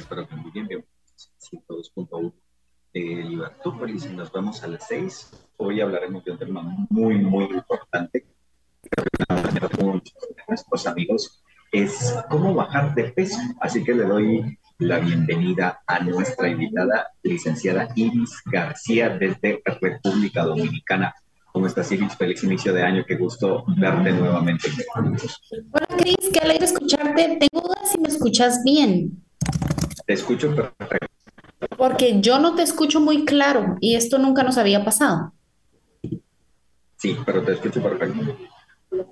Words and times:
Amigos, 0.00 0.08
¿cómo 0.08 0.22
están? 0.22 0.24
Espero 0.24 0.28
que 0.28 0.36
muy 0.36 0.50
bien. 0.50 0.68
Bienvenidos 0.68 0.88
a 1.16 1.56
102.1 1.68 2.32
de 2.92 3.00
Libertópolis 3.00 4.06
y 4.06 4.08
nos 4.10 4.32
vemos 4.32 4.62
a 4.62 4.68
las 4.68 4.86
6. 4.88 5.30
Hoy 5.58 5.80
hablaremos 5.80 6.24
de 6.24 6.32
un 6.32 6.38
tema 6.38 6.62
muy, 6.88 7.18
muy 7.18 7.44
importante. 7.44 8.26
de 8.82 10.44
nuestros 10.48 10.86
amigos 10.86 11.42
es 11.72 12.14
cómo 12.28 12.54
bajar 12.54 12.94
de 12.94 13.04
peso. 13.04 13.38
Así 13.60 13.84
que 13.84 13.94
le 13.94 14.04
doy 14.04 14.58
la 14.78 14.98
bienvenida 14.98 15.82
a 15.86 16.00
nuestra 16.00 16.48
invitada, 16.48 17.08
licenciada 17.22 17.88
Iris 17.94 18.42
García 18.46 19.10
desde 19.10 19.62
República 19.64 20.44
Dominicana. 20.44 21.14
¿Cómo 21.52 21.66
estás, 21.66 21.90
Iris? 21.92 22.16
Feliz 22.16 22.42
inicio 22.44 22.72
de 22.72 22.82
año. 22.82 23.04
Qué 23.06 23.16
gusto 23.16 23.64
verte 23.76 24.12
nuevamente. 24.12 24.70
Hola 24.94 25.86
Cris, 25.98 26.30
qué 26.32 26.40
alegre 26.40 26.64
escucharte. 26.64 27.38
Tengo 27.38 27.66
dudas 27.66 27.92
si 27.92 27.98
me 28.00 28.08
escuchas 28.08 28.62
bien, 28.64 29.22
Te 30.10 30.14
escucho 30.14 30.52
perfecto. 30.52 31.06
porque 31.76 32.20
yo 32.20 32.40
no 32.40 32.56
te 32.56 32.62
escucho 32.62 32.98
muy 32.98 33.24
claro 33.24 33.76
y 33.78 33.94
esto 33.94 34.18
nunca 34.18 34.42
nos 34.42 34.58
había 34.58 34.84
pasado. 34.84 35.32
Sí, 36.96 37.16
pero 37.24 37.44
te 37.44 37.52
escucho 37.52 37.80
perfecto. 37.80 38.36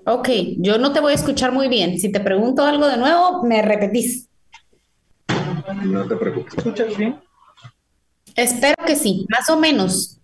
Ok, 0.07 0.29
yo 0.57 0.77
no 0.77 0.93
te 0.93 0.99
voy 0.99 1.13
a 1.13 1.15
escuchar 1.15 1.53
muy 1.53 1.69
bien. 1.69 2.01
Si 2.01 2.11
te 2.11 2.19
pregunto 2.19 2.65
algo 2.65 2.89
de 2.89 2.97
nuevo, 2.97 3.45
me 3.45 3.63
repetís. 3.63 4.29
No 5.85 6.05
te 6.05 6.17
preocupes. 6.17 6.57
¿Me 6.57 6.59
escuchas 6.63 6.97
bien? 6.97 7.21
Espero 8.35 8.85
que 8.85 8.97
sí, 8.97 9.25
más 9.31 9.49
o 9.51 9.57
menos. 9.57 10.19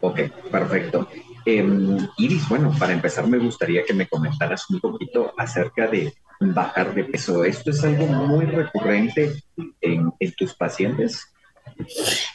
Ok, 0.00 0.20
perfecto. 0.50 1.10
Em, 1.44 2.08
Iris, 2.16 2.48
bueno, 2.48 2.74
para 2.78 2.94
empezar 2.94 3.28
me 3.28 3.36
gustaría 3.36 3.84
que 3.84 3.92
me 3.92 4.08
comentaras 4.08 4.70
un 4.70 4.80
poquito 4.80 5.34
acerca 5.36 5.86
de 5.88 6.14
bajar 6.40 6.94
de 6.94 7.04
peso. 7.04 7.44
¿Esto 7.44 7.70
es 7.70 7.82
algo 7.84 8.06
muy 8.06 8.46
recurrente 8.46 9.32
en, 9.80 10.12
en 10.18 10.32
tus 10.32 10.54
pacientes? 10.54 11.32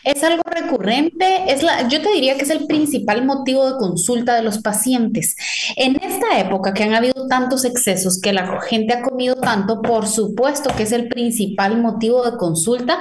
Es 0.03 0.23
algo 0.23 0.43
recurrente, 0.45 1.51
es 1.51 1.63
la, 1.63 1.87
yo 1.87 2.01
te 2.01 2.11
diría 2.13 2.35
que 2.35 2.43
es 2.43 2.49
el 2.49 2.65
principal 2.65 3.25
motivo 3.25 3.71
de 3.71 3.77
consulta 3.77 4.35
de 4.35 4.41
los 4.41 4.59
pacientes. 4.59 5.35
En 5.75 5.95
esta 5.95 6.39
época 6.39 6.73
que 6.73 6.83
han 6.83 6.93
habido 6.93 7.27
tantos 7.27 7.65
excesos, 7.65 8.19
que 8.19 8.33
la 8.33 8.61
gente 8.61 8.93
ha 8.93 9.01
comido 9.01 9.35
tanto, 9.35 9.81
por 9.81 10.07
supuesto 10.07 10.73
que 10.75 10.83
es 10.83 10.91
el 10.91 11.07
principal 11.07 11.81
motivo 11.81 12.29
de 12.29 12.37
consulta 12.37 12.99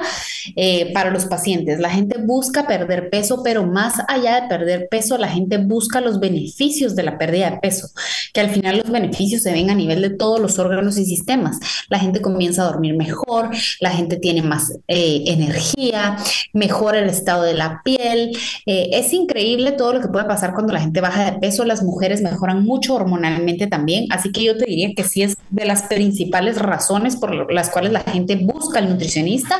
eh, 0.55 0.91
para 0.93 1.11
los 1.11 1.25
pacientes. 1.25 1.79
La 1.79 1.89
gente 1.89 2.17
busca 2.19 2.67
perder 2.67 3.09
peso, 3.09 3.41
pero 3.43 3.65
más 3.65 3.95
allá 4.07 4.41
de 4.41 4.47
perder 4.47 4.87
peso, 4.89 5.17
la 5.17 5.29
gente 5.29 5.57
busca 5.57 6.01
los 6.01 6.19
beneficios 6.19 6.95
de 6.95 7.03
la 7.03 7.17
pérdida 7.17 7.51
de 7.51 7.57
peso, 7.57 7.89
que 8.33 8.41
al 8.41 8.49
final 8.49 8.77
los 8.77 8.91
beneficios 8.91 9.43
se 9.43 9.53
ven 9.53 9.69
a 9.69 9.75
nivel 9.75 10.01
de 10.01 10.09
todos 10.09 10.39
los 10.39 10.59
órganos 10.59 10.97
y 10.97 11.05
sistemas. 11.05 11.59
La 11.89 11.99
gente 11.99 12.21
comienza 12.21 12.63
a 12.63 12.71
dormir 12.71 12.95
mejor, 12.95 13.49
la 13.79 13.91
gente 13.91 14.17
tiene 14.17 14.41
más 14.41 14.73
eh, 14.87 15.23
energía, 15.27 16.17
mejora 16.53 16.99
el 16.99 17.09
estado 17.09 17.43
de 17.43 17.53
la 17.53 17.81
piel. 17.83 18.37
Eh, 18.65 18.89
es 18.93 19.13
increíble 19.13 19.71
todo 19.71 19.93
lo 19.93 20.01
que 20.01 20.07
puede 20.07 20.25
pasar 20.25 20.53
cuando 20.53 20.73
la 20.73 20.81
gente 20.81 21.01
baja 21.01 21.31
de 21.31 21.39
peso. 21.39 21.65
Las 21.65 21.83
mujeres 21.83 22.21
mejoran 22.21 22.63
mucho 22.63 22.95
hormonalmente 22.95 23.67
también. 23.67 24.05
Así 24.11 24.31
que 24.31 24.43
yo 24.43 24.57
te 24.57 24.65
diría 24.65 24.93
que 24.95 25.03
sí 25.03 25.23
es 25.23 25.37
de 25.49 25.65
las 25.65 25.83
principales 25.83 26.57
razones 26.57 27.15
por 27.15 27.51
las 27.51 27.69
cuales 27.69 27.91
la 27.91 28.01
gente 28.01 28.35
busca 28.35 28.79
al 28.79 28.89
nutricionista, 28.89 29.59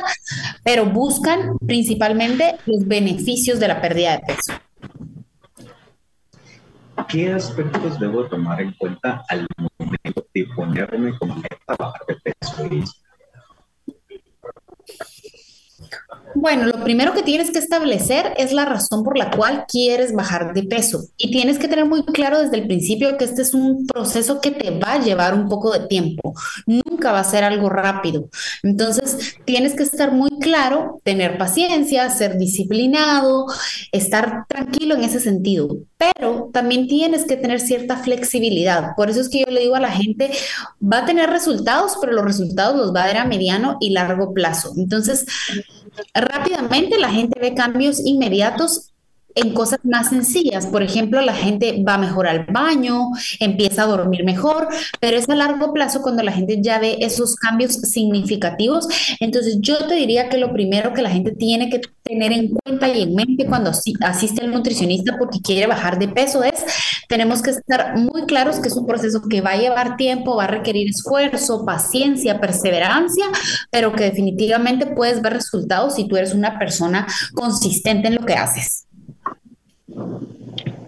pero 0.62 0.86
buscan 0.86 1.58
principalmente 1.58 2.56
los 2.66 2.86
beneficios 2.86 3.60
de 3.60 3.68
la 3.68 3.80
pérdida 3.80 4.12
de 4.12 4.18
peso. 4.20 4.52
¿Qué 7.08 7.32
aspectos 7.32 7.98
debo 7.98 8.26
tomar 8.26 8.60
en 8.60 8.72
cuenta 8.72 9.24
al 9.28 9.46
momento 9.56 10.26
de 10.32 10.46
ponerme 10.54 11.16
como 11.18 11.34
meta 11.34 11.76
bajar 11.78 12.00
de 12.06 12.16
peso, 12.16 12.66
Iris? 12.66 13.02
Bueno, 16.34 16.66
lo 16.66 16.82
primero 16.82 17.14
que 17.14 17.22
tienes 17.22 17.50
que 17.50 17.58
establecer 17.58 18.34
es 18.36 18.52
la 18.52 18.64
razón 18.64 19.04
por 19.04 19.16
la 19.16 19.30
cual 19.30 19.66
quieres 19.68 20.12
bajar 20.12 20.52
de 20.52 20.64
peso 20.64 21.04
y 21.16 21.30
tienes 21.30 21.58
que 21.58 21.68
tener 21.68 21.86
muy 21.86 22.04
claro 22.04 22.40
desde 22.40 22.56
el 22.56 22.66
principio 22.66 23.16
que 23.16 23.24
este 23.24 23.42
es 23.42 23.54
un 23.54 23.86
proceso 23.86 24.40
que 24.40 24.50
te 24.50 24.70
va 24.78 24.94
a 24.94 25.00
llevar 25.00 25.34
un 25.34 25.48
poco 25.48 25.72
de 25.72 25.86
tiempo, 25.86 26.34
nunca 26.66 27.12
va 27.12 27.20
a 27.20 27.24
ser 27.24 27.44
algo 27.44 27.68
rápido. 27.68 28.28
Entonces, 28.62 29.36
tienes 29.44 29.74
que 29.74 29.84
estar 29.84 30.12
muy 30.12 30.30
claro, 30.40 31.00
tener 31.04 31.38
paciencia, 31.38 32.10
ser 32.10 32.36
disciplinado, 32.36 33.46
estar 33.92 34.44
tranquilo 34.48 34.96
en 34.96 35.04
ese 35.04 35.20
sentido, 35.20 35.76
pero 35.96 36.50
también 36.52 36.88
tienes 36.88 37.24
que 37.24 37.36
tener 37.36 37.60
cierta 37.60 37.96
flexibilidad. 37.96 38.90
Por 38.96 39.08
eso 39.08 39.20
es 39.20 39.28
que 39.28 39.40
yo 39.40 39.52
le 39.52 39.60
digo 39.60 39.76
a 39.76 39.80
la 39.80 39.90
gente, 39.90 40.30
va 40.82 40.98
a 40.98 41.06
tener 41.06 41.30
resultados, 41.30 41.96
pero 42.00 42.12
los 42.12 42.24
resultados 42.24 42.76
los 42.76 42.94
va 42.94 43.04
a 43.04 43.06
ver 43.06 43.18
a 43.18 43.24
mediano 43.24 43.76
y 43.80 43.90
largo 43.90 44.34
plazo. 44.34 44.72
Entonces, 44.76 45.26
rápidamente 46.14 46.98
la 46.98 47.10
gente 47.10 47.38
ve 47.40 47.54
cambios 47.54 48.00
inmediatos 48.04 48.90
en 49.36 49.52
cosas 49.52 49.80
más 49.82 50.10
sencillas. 50.10 50.66
Por 50.66 50.82
ejemplo, 50.82 51.20
la 51.20 51.34
gente 51.34 51.82
va 51.86 51.98
mejor 51.98 52.28
al 52.28 52.44
baño, 52.46 53.08
empieza 53.40 53.82
a 53.82 53.86
dormir 53.86 54.24
mejor, 54.24 54.68
pero 55.00 55.16
es 55.16 55.28
a 55.28 55.34
largo 55.34 55.72
plazo 55.72 56.02
cuando 56.02 56.22
la 56.22 56.30
gente 56.30 56.58
ya 56.62 56.78
ve 56.78 56.98
esos 57.00 57.34
cambios 57.34 57.72
significativos. 57.72 58.86
Entonces, 59.18 59.56
yo 59.60 59.76
te 59.88 59.94
diría 59.96 60.28
que 60.28 60.38
lo 60.38 60.52
primero 60.52 60.92
que 60.92 61.02
la 61.02 61.10
gente 61.10 61.32
tiene 61.32 61.68
que 61.68 61.80
tener 62.04 62.32
en 62.32 62.50
cuenta 62.54 62.88
y 62.88 63.02
en 63.02 63.14
mente 63.14 63.46
cuando 63.46 63.70
asi- 63.70 63.94
asiste 64.02 64.42
al 64.44 64.52
nutricionista 64.52 65.16
porque 65.18 65.40
quiere 65.40 65.66
bajar 65.66 65.98
de 65.98 66.06
peso 66.08 66.44
es, 66.44 66.64
tenemos 67.08 67.42
que 67.42 67.50
estar 67.50 67.96
muy 67.96 68.26
claros 68.26 68.60
que 68.60 68.68
es 68.68 68.76
un 68.76 68.86
proceso 68.86 69.22
que 69.28 69.40
va 69.40 69.52
a 69.52 69.56
llevar 69.56 69.96
tiempo, 69.96 70.36
va 70.36 70.44
a 70.44 70.48
requerir 70.48 70.88
esfuerzo, 70.88 71.64
paciencia, 71.64 72.40
perseverancia, 72.40 73.26
pero 73.70 73.92
que 73.92 74.04
definitivamente 74.04 74.86
puedes 74.86 75.22
ver 75.22 75.34
resultados 75.34 75.96
si 75.96 76.08
tú 76.08 76.16
eres 76.16 76.34
una 76.34 76.58
persona 76.58 77.06
consistente 77.34 78.08
en 78.08 78.16
lo 78.16 78.26
que 78.26 78.34
haces. 78.34 78.86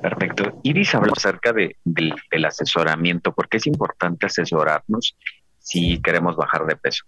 Perfecto. 0.00 0.60
Iris 0.62 0.94
habló 0.94 1.12
acerca 1.16 1.52
de, 1.52 1.76
del, 1.84 2.14
del 2.30 2.44
asesoramiento, 2.44 3.32
porque 3.32 3.56
es 3.56 3.66
importante 3.66 4.26
asesorarnos 4.26 5.16
si 5.58 6.00
queremos 6.00 6.36
bajar 6.36 6.64
de 6.66 6.76
peso. 6.76 7.04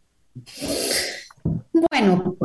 Bueno, 1.90 2.36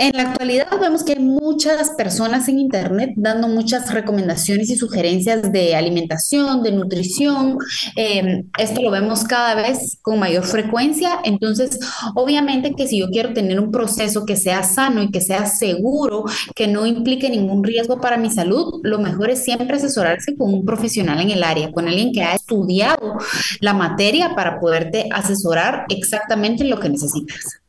en 0.00 0.16
la 0.16 0.30
actualidad 0.30 0.68
vemos 0.80 1.02
que 1.02 1.14
hay 1.14 1.18
muchas 1.18 1.90
personas 1.90 2.48
en 2.48 2.60
Internet 2.60 3.14
dando 3.16 3.48
muchas 3.48 3.92
recomendaciones 3.92 4.70
y 4.70 4.76
sugerencias 4.76 5.50
de 5.50 5.74
alimentación, 5.74 6.62
de 6.62 6.70
nutrición. 6.70 7.58
Eh, 7.96 8.44
esto 8.58 8.80
lo 8.80 8.92
vemos 8.92 9.24
cada 9.24 9.56
vez 9.56 9.98
con 10.00 10.20
mayor 10.20 10.44
frecuencia. 10.44 11.18
Entonces, 11.24 11.80
obviamente 12.14 12.74
que 12.76 12.86
si 12.86 13.00
yo 13.00 13.10
quiero 13.10 13.32
tener 13.32 13.58
un 13.58 13.72
proceso 13.72 14.24
que 14.24 14.36
sea 14.36 14.62
sano 14.62 15.02
y 15.02 15.10
que 15.10 15.20
sea 15.20 15.46
seguro, 15.46 16.24
que 16.54 16.68
no 16.68 16.86
implique 16.86 17.28
ningún 17.28 17.64
riesgo 17.64 18.00
para 18.00 18.16
mi 18.16 18.30
salud, 18.30 18.80
lo 18.84 19.00
mejor 19.00 19.30
es 19.30 19.42
siempre 19.42 19.78
asesorarse 19.78 20.36
con 20.36 20.54
un 20.54 20.64
profesional 20.64 21.20
en 21.20 21.30
el 21.32 21.42
área, 21.42 21.72
con 21.72 21.88
alguien 21.88 22.12
que 22.12 22.22
ha 22.22 22.34
estudiado 22.36 23.18
la 23.60 23.74
materia 23.74 24.36
para 24.36 24.60
poderte 24.60 25.08
asesorar 25.12 25.86
exactamente 25.88 26.62
en 26.62 26.70
lo 26.70 26.78
que 26.78 26.88
necesitas. 26.88 27.60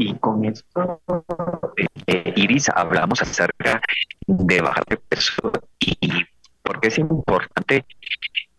Y 0.00 0.14
con 0.14 0.44
esto, 0.44 1.02
eh, 2.06 2.32
Iris, 2.36 2.68
hablamos 2.68 3.20
acerca 3.20 3.82
de 4.28 4.60
bajar 4.60 4.84
de 4.86 4.96
peso 4.96 5.50
y 5.80 6.24
por 6.62 6.80
qué 6.80 6.86
es 6.86 6.98
importante 6.98 7.84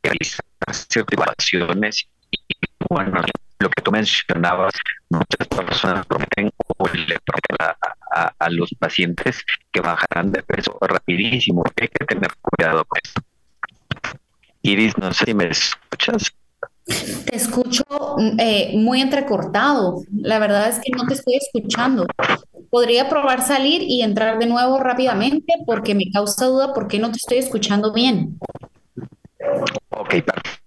realizar 0.04 0.44
ciertas 0.70 1.14
evaluaciones 1.14 2.10
y, 2.30 2.40
bueno, 2.90 3.22
lo 3.60 3.70
que 3.70 3.82
tú 3.82 3.90
mencionabas, 3.90 4.74
muchas 5.10 5.48
personas 5.48 6.06
prometen 6.08 6.52
o 6.78 6.88
le 6.90 7.18
prometen 7.22 7.56
a, 7.58 8.34
a, 8.38 8.50
los 8.50 8.76
pacientes 8.78 9.46
que 9.72 9.80
bajarán 9.80 10.34
de 10.34 10.44
peso 10.44 10.78
rapidísimo. 10.82 11.64
Hay 11.80 11.88
que 11.88 12.06
tener 12.06 12.32
cuidado 12.42 12.84
con 12.84 13.00
esto. 13.02 13.22
Iris, 14.62 14.98
no 14.98 15.14
sé 15.14 15.24
si 15.24 15.34
me 15.34 15.46
escuchas. 15.46 16.34
Te 17.26 17.36
escucho 17.36 17.84
eh, 18.38 18.74
muy 18.78 19.02
entrecortado. 19.02 20.04
La 20.12 20.40
verdad 20.40 20.70
es 20.70 20.80
que 20.80 20.92
no 20.92 21.06
te 21.06 21.14
estoy 21.14 21.36
escuchando. 21.36 22.06
Podría 22.70 23.10
probar 23.10 23.42
salir 23.42 23.82
y 23.82 24.02
entrar 24.02 24.40
de 24.40 24.46
nuevo 24.46 24.80
rápidamente 24.80 25.54
porque 25.66 25.96
me 25.96 26.12
causa 26.12 26.46
duda 26.46 26.74
por 26.74 26.88
qué 26.88 27.00
no 27.00 27.12
te 27.12 27.18
estoy 27.18 27.38
escuchando 27.38 27.94
bien. 27.94 28.40
Ok, 29.90 30.16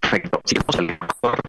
perfecto. 0.01 0.41
Si 0.45 0.55
vamos 0.55 0.97
mejor, 0.99 1.39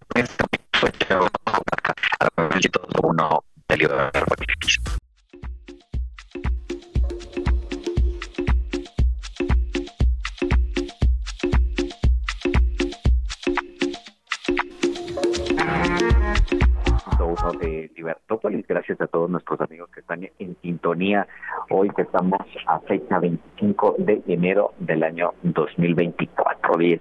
de 17.52 17.90
Libertópolis. 17.94 18.66
Gracias 18.66 19.00
a 19.00 19.06
todos 19.06 19.28
nuestros 19.28 19.60
amigos 19.60 19.90
que 19.90 20.00
están 20.00 20.28
en 20.38 20.56
sintonía 20.62 21.26
hoy 21.70 21.90
que 21.90 22.02
estamos 22.02 22.40
a 22.66 22.80
fecha 22.80 23.18
25 23.18 23.96
de 23.98 24.22
enero 24.26 24.72
del 24.78 25.02
año 25.02 25.34
2024, 25.42 26.78
10, 26.78 27.00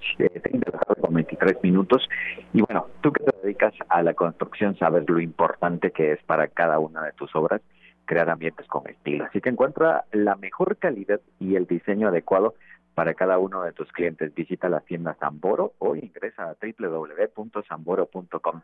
con 0.99 1.13
23 1.13 1.63
minutos. 1.63 2.07
Y 2.53 2.61
bueno, 2.61 2.87
tú 3.01 3.13
que 3.13 3.23
te 3.23 3.31
dedicas 3.41 3.73
a 3.87 4.03
la 4.03 4.13
construcción 4.13 4.77
sabes 4.77 5.07
lo 5.07 5.19
importante 5.19 5.91
que 5.91 6.11
es 6.11 6.23
para 6.23 6.47
cada 6.47 6.79
una 6.79 7.03
de 7.03 7.13
tus 7.13 7.33
obras 7.35 7.61
crear 8.05 8.29
ambientes 8.29 8.67
con 8.67 8.87
estilo. 8.89 9.25
Así 9.25 9.39
que 9.39 9.49
encuentra 9.49 10.03
la 10.11 10.35
mejor 10.35 10.75
calidad 10.77 11.21
y 11.39 11.55
el 11.55 11.67
diseño 11.67 12.09
adecuado 12.09 12.55
para 12.93 13.13
cada 13.13 13.39
uno 13.39 13.63
de 13.63 13.73
tus 13.73 13.91
clientes. 13.91 14.33
Visita 14.33 14.69
la 14.69 14.79
tienda 14.81 15.15
Zamboro 15.19 15.73
o 15.79 15.95
ingresa 15.95 16.49
a 16.49 16.55
www.zamboro.com. 16.61 18.61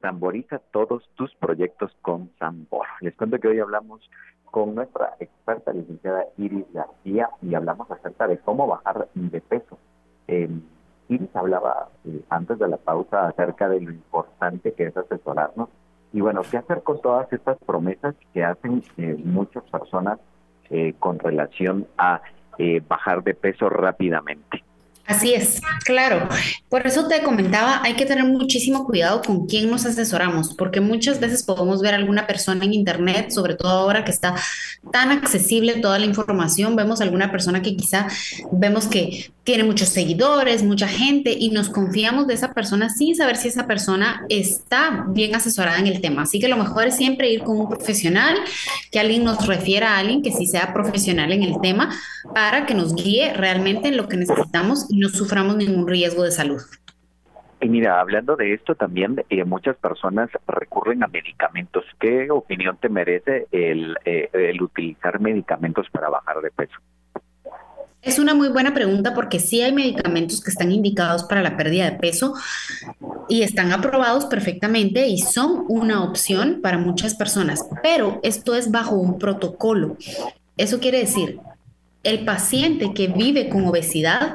Zamboriza 0.00 0.58
todos 0.70 1.08
tus 1.14 1.34
proyectos 1.36 1.96
con 2.02 2.30
Zamboro. 2.38 2.90
Les 3.00 3.16
cuento 3.16 3.38
que 3.38 3.48
hoy 3.48 3.60
hablamos 3.60 4.08
con 4.52 4.74
nuestra 4.74 5.16
experta 5.18 5.72
licenciada 5.72 6.26
Iris 6.36 6.66
García 6.72 7.30
y 7.40 7.54
hablamos 7.54 7.90
acerca 7.90 8.28
de 8.28 8.38
cómo 8.38 8.66
bajar 8.66 9.08
de 9.14 9.40
peso. 9.40 9.78
Eh, 10.28 10.48
Iris 11.08 11.34
hablaba 11.34 11.88
eh, 12.04 12.20
antes 12.28 12.58
de 12.58 12.68
la 12.68 12.76
pausa 12.76 13.28
acerca 13.28 13.68
de 13.68 13.80
lo 13.80 13.90
importante 13.90 14.74
que 14.74 14.84
es 14.84 14.96
asesorarnos 14.96 15.70
y 16.12 16.20
bueno, 16.20 16.42
qué 16.48 16.58
hacer 16.58 16.82
con 16.82 17.00
todas 17.00 17.32
estas 17.32 17.56
promesas 17.64 18.14
que 18.34 18.44
hacen 18.44 18.84
eh, 18.98 19.16
muchas 19.24 19.64
personas 19.64 20.20
con 21.00 21.18
relación 21.18 21.86
a 21.98 22.22
bajar 22.88 23.22
de 23.22 23.34
peso 23.34 23.68
rápidamente. 23.68 24.62
Así 25.04 25.34
es, 25.34 25.60
claro. 25.84 26.28
Por 26.68 26.86
eso 26.86 27.08
te 27.08 27.22
comentaba, 27.22 27.82
hay 27.82 27.94
que 27.94 28.06
tener 28.06 28.24
muchísimo 28.24 28.86
cuidado 28.86 29.20
con 29.20 29.46
quién 29.46 29.68
nos 29.68 29.84
asesoramos, 29.84 30.54
porque 30.54 30.80
muchas 30.80 31.18
veces 31.18 31.42
podemos 31.42 31.82
ver 31.82 31.94
alguna 31.94 32.26
persona 32.26 32.64
en 32.64 32.72
internet, 32.72 33.30
sobre 33.30 33.54
todo 33.54 33.70
ahora 33.70 34.04
que 34.04 34.12
está 34.12 34.36
tan 34.92 35.10
accesible 35.10 35.80
toda 35.80 35.98
la 35.98 36.06
información, 36.06 36.76
vemos 36.76 37.00
alguna 37.00 37.30
persona 37.32 37.62
que 37.62 37.76
quizá 37.76 38.06
vemos 38.52 38.86
que 38.86 39.32
tiene 39.44 39.64
muchos 39.64 39.88
seguidores, 39.88 40.62
mucha 40.62 40.86
gente 40.86 41.34
y 41.36 41.50
nos 41.50 41.68
confiamos 41.68 42.26
de 42.26 42.34
esa 42.34 42.54
persona 42.54 42.88
sin 42.88 43.16
saber 43.16 43.36
si 43.36 43.48
esa 43.48 43.66
persona 43.66 44.24
está 44.28 45.04
bien 45.08 45.34
asesorada 45.34 45.78
en 45.78 45.88
el 45.88 46.00
tema. 46.00 46.22
Así 46.22 46.38
que 46.38 46.48
lo 46.48 46.56
mejor 46.56 46.86
es 46.86 46.96
siempre 46.96 47.30
ir 47.30 47.42
con 47.42 47.58
un 47.58 47.68
profesional, 47.68 48.36
que 48.90 49.00
alguien 49.00 49.24
nos 49.24 49.46
refiera 49.46 49.94
a 49.94 49.98
alguien 49.98 50.22
que 50.22 50.30
sí 50.30 50.46
sea 50.46 50.72
profesional 50.72 51.32
en 51.32 51.42
el 51.42 51.60
tema 51.60 51.90
para 52.34 52.66
que 52.66 52.74
nos 52.74 52.94
guíe 52.94 53.32
realmente 53.34 53.88
en 53.88 53.96
lo 53.96 54.08
que 54.08 54.16
necesitamos 54.16 54.86
y 54.88 54.98
no 54.98 55.08
suframos 55.08 55.56
ningún 55.56 55.88
riesgo 55.88 56.22
de 56.22 56.30
salud. 56.30 56.62
Y 57.60 57.68
mira, 57.68 58.00
hablando 58.00 58.34
de 58.34 58.54
esto 58.54 58.74
también, 58.74 59.24
eh, 59.30 59.44
muchas 59.44 59.76
personas 59.76 60.28
recurren 60.48 61.04
a 61.04 61.06
medicamentos. 61.06 61.84
¿Qué 62.00 62.28
opinión 62.28 62.76
te 62.76 62.88
merece 62.88 63.46
el, 63.52 63.96
eh, 64.04 64.28
el 64.32 64.60
utilizar 64.60 65.20
medicamentos 65.20 65.88
para 65.90 66.08
bajar 66.08 66.40
de 66.40 66.50
peso? 66.50 66.74
Es 68.02 68.18
una 68.18 68.34
muy 68.34 68.48
buena 68.48 68.74
pregunta 68.74 69.14
porque 69.14 69.38
sí 69.38 69.62
hay 69.62 69.72
medicamentos 69.72 70.40
que 70.40 70.50
están 70.50 70.72
indicados 70.72 71.22
para 71.22 71.40
la 71.40 71.56
pérdida 71.56 71.88
de 71.88 71.98
peso 71.98 72.34
y 73.28 73.42
están 73.42 73.70
aprobados 73.70 74.26
perfectamente 74.26 75.06
y 75.06 75.18
son 75.18 75.64
una 75.68 76.02
opción 76.02 76.60
para 76.60 76.78
muchas 76.78 77.14
personas, 77.14 77.64
pero 77.80 78.18
esto 78.24 78.56
es 78.56 78.72
bajo 78.72 78.96
un 78.96 79.20
protocolo. 79.20 79.96
Eso 80.56 80.80
quiere 80.80 80.98
decir, 80.98 81.38
el 82.02 82.24
paciente 82.24 82.92
que 82.92 83.06
vive 83.06 83.48
con 83.48 83.66
obesidad 83.66 84.34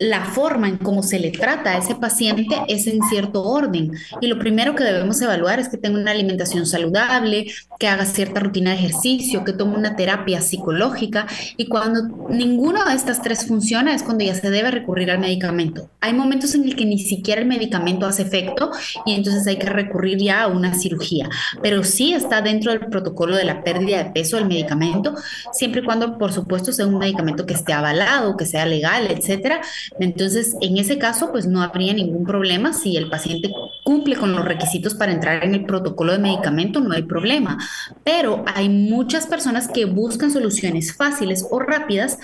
la 0.00 0.24
forma 0.24 0.66
en 0.66 0.78
cómo 0.78 1.02
se 1.02 1.20
le 1.20 1.30
trata 1.30 1.72
a 1.72 1.76
ese 1.76 1.94
paciente 1.94 2.56
es 2.68 2.86
en 2.86 3.02
cierto 3.02 3.44
orden. 3.44 3.92
Y 4.22 4.28
lo 4.28 4.38
primero 4.38 4.74
que 4.74 4.82
debemos 4.82 5.20
evaluar 5.20 5.60
es 5.60 5.68
que 5.68 5.76
tenga 5.76 6.00
una 6.00 6.12
alimentación 6.12 6.64
saludable, 6.64 7.52
que 7.78 7.86
haga 7.86 8.06
cierta 8.06 8.40
rutina 8.40 8.70
de 8.70 8.76
ejercicio, 8.76 9.44
que 9.44 9.52
tome 9.52 9.76
una 9.76 9.96
terapia 9.96 10.40
psicológica. 10.40 11.26
Y 11.58 11.66
cuando 11.66 12.28
ninguna 12.30 12.86
de 12.86 12.94
estas 12.96 13.20
tres 13.20 13.46
funciona 13.46 13.94
es 13.94 14.02
cuando 14.02 14.24
ya 14.24 14.34
se 14.34 14.50
debe 14.50 14.70
recurrir 14.70 15.10
al 15.10 15.18
medicamento. 15.18 15.90
Hay 16.00 16.14
momentos 16.14 16.54
en 16.54 16.64
el 16.64 16.76
que 16.76 16.86
ni 16.86 16.98
siquiera 16.98 17.42
el 17.42 17.46
medicamento 17.46 18.06
hace 18.06 18.22
efecto 18.22 18.70
y 19.04 19.12
entonces 19.12 19.46
hay 19.46 19.58
que 19.58 19.68
recurrir 19.68 20.16
ya 20.16 20.44
a 20.44 20.48
una 20.48 20.72
cirugía. 20.72 21.28
Pero 21.62 21.84
sí 21.84 22.14
está 22.14 22.40
dentro 22.40 22.72
del 22.72 22.86
protocolo 22.86 23.36
de 23.36 23.44
la 23.44 23.62
pérdida 23.62 24.02
de 24.02 24.10
peso 24.12 24.38
el 24.38 24.46
medicamento, 24.46 25.14
siempre 25.52 25.82
y 25.82 25.84
cuando, 25.84 26.16
por 26.16 26.32
supuesto, 26.32 26.72
sea 26.72 26.86
un 26.86 26.96
medicamento 26.96 27.44
que 27.44 27.52
esté 27.52 27.74
avalado, 27.74 28.38
que 28.38 28.46
sea 28.46 28.64
legal, 28.64 29.06
etcétera 29.10 29.60
entonces, 29.98 30.56
en 30.60 30.78
ese 30.78 30.98
caso, 30.98 31.32
pues 31.32 31.46
no 31.46 31.62
habría 31.62 31.92
ningún 31.92 32.24
problema. 32.24 32.72
Si 32.72 32.96
el 32.96 33.10
paciente 33.10 33.50
cumple 33.84 34.16
con 34.16 34.32
los 34.32 34.44
requisitos 34.44 34.94
para 34.94 35.12
entrar 35.12 35.44
en 35.44 35.54
el 35.54 35.64
protocolo 35.64 36.12
de 36.12 36.18
medicamento, 36.18 36.80
no 36.80 36.94
hay 36.94 37.02
problema. 37.02 37.58
Pero 38.04 38.44
hay 38.54 38.68
muchas 38.68 39.26
personas 39.26 39.68
que 39.68 39.84
buscan 39.84 40.30
soluciones 40.30 40.94
fáciles 40.94 41.46
o 41.50 41.58
rápidas 41.58 42.18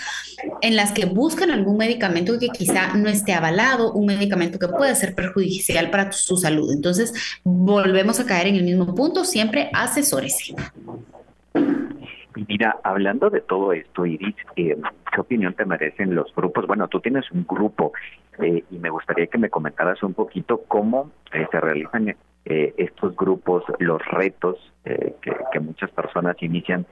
en 0.63 0.77
las 0.77 0.93
que 0.93 1.07
buscan 1.07 1.51
algún 1.51 1.77
medicamento 1.77 2.39
que 2.39 2.49
quizá 2.49 2.95
no 2.95 3.09
esté 3.09 3.33
avalado, 3.33 3.93
un 3.93 4.07
medicamento 4.07 4.59
que 4.59 4.69
puede 4.69 4.95
ser 4.95 5.15
perjudicial 5.15 5.91
para 5.91 6.13
su 6.13 6.37
salud. 6.37 6.73
Entonces, 6.73 7.13
volvemos 7.43 8.21
a 8.21 8.27
caer 8.27 8.49
en 8.49 8.57
el 8.57 8.65
mismo 8.65 8.95
punto, 8.95 9.25
siempre 9.25 9.71
asesórese. 9.73 10.55
Mira, 12.49 12.79
hablando 12.83 13.31
de 13.31 13.41
todo 13.41 13.73
esto, 13.73 14.05
Iris, 14.05 14.37
eh, 14.57 14.77
¿qué 15.13 15.21
opinión 15.21 15.55
te 15.55 15.65
merecen 15.65 16.15
los 16.15 16.35
grupos? 16.35 16.67
Bueno, 16.67 16.87
tú 16.89 17.01
tienes 17.01 17.31
un 17.31 17.47
grupo 17.47 17.93
eh, 18.39 18.63
y 18.71 18.79
me 18.79 18.91
gustaría 18.91 19.27
que 19.27 19.39
me 19.39 19.49
comentaras 19.49 20.03
un 20.03 20.13
poquito 20.13 20.63
cómo 20.69 21.11
eh, 21.33 21.47
se 21.51 21.61
realizan 21.61 22.15
estos 22.45 23.17
grupos, 23.17 23.65
los 23.81 24.01
retos 24.07 24.57
que, 24.85 25.59
muchas 25.59 25.91
personas 25.91 26.41
inician 26.41 26.87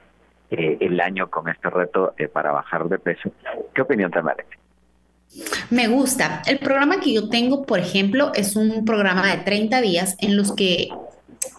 el 0.49 0.99
año 0.99 1.29
con 1.29 1.47
este 1.47 1.69
reto 1.69 2.13
para 2.33 2.51
bajar 2.51 2.89
de 2.89 2.99
peso. 2.99 3.31
¿Qué 3.73 3.81
opinión 3.81 4.11
te 4.11 4.21
merece? 4.21 4.49
Me 5.69 5.87
gusta. 5.87 6.41
El 6.45 6.59
programa 6.59 6.99
que 6.99 7.13
yo 7.13 7.29
tengo, 7.29 7.65
por 7.65 7.79
ejemplo, 7.79 8.31
es 8.33 8.57
un 8.57 8.83
programa 8.83 9.33
de 9.33 9.43
30 9.43 9.79
días 9.79 10.17
en 10.19 10.35
los 10.35 10.53
que 10.53 10.89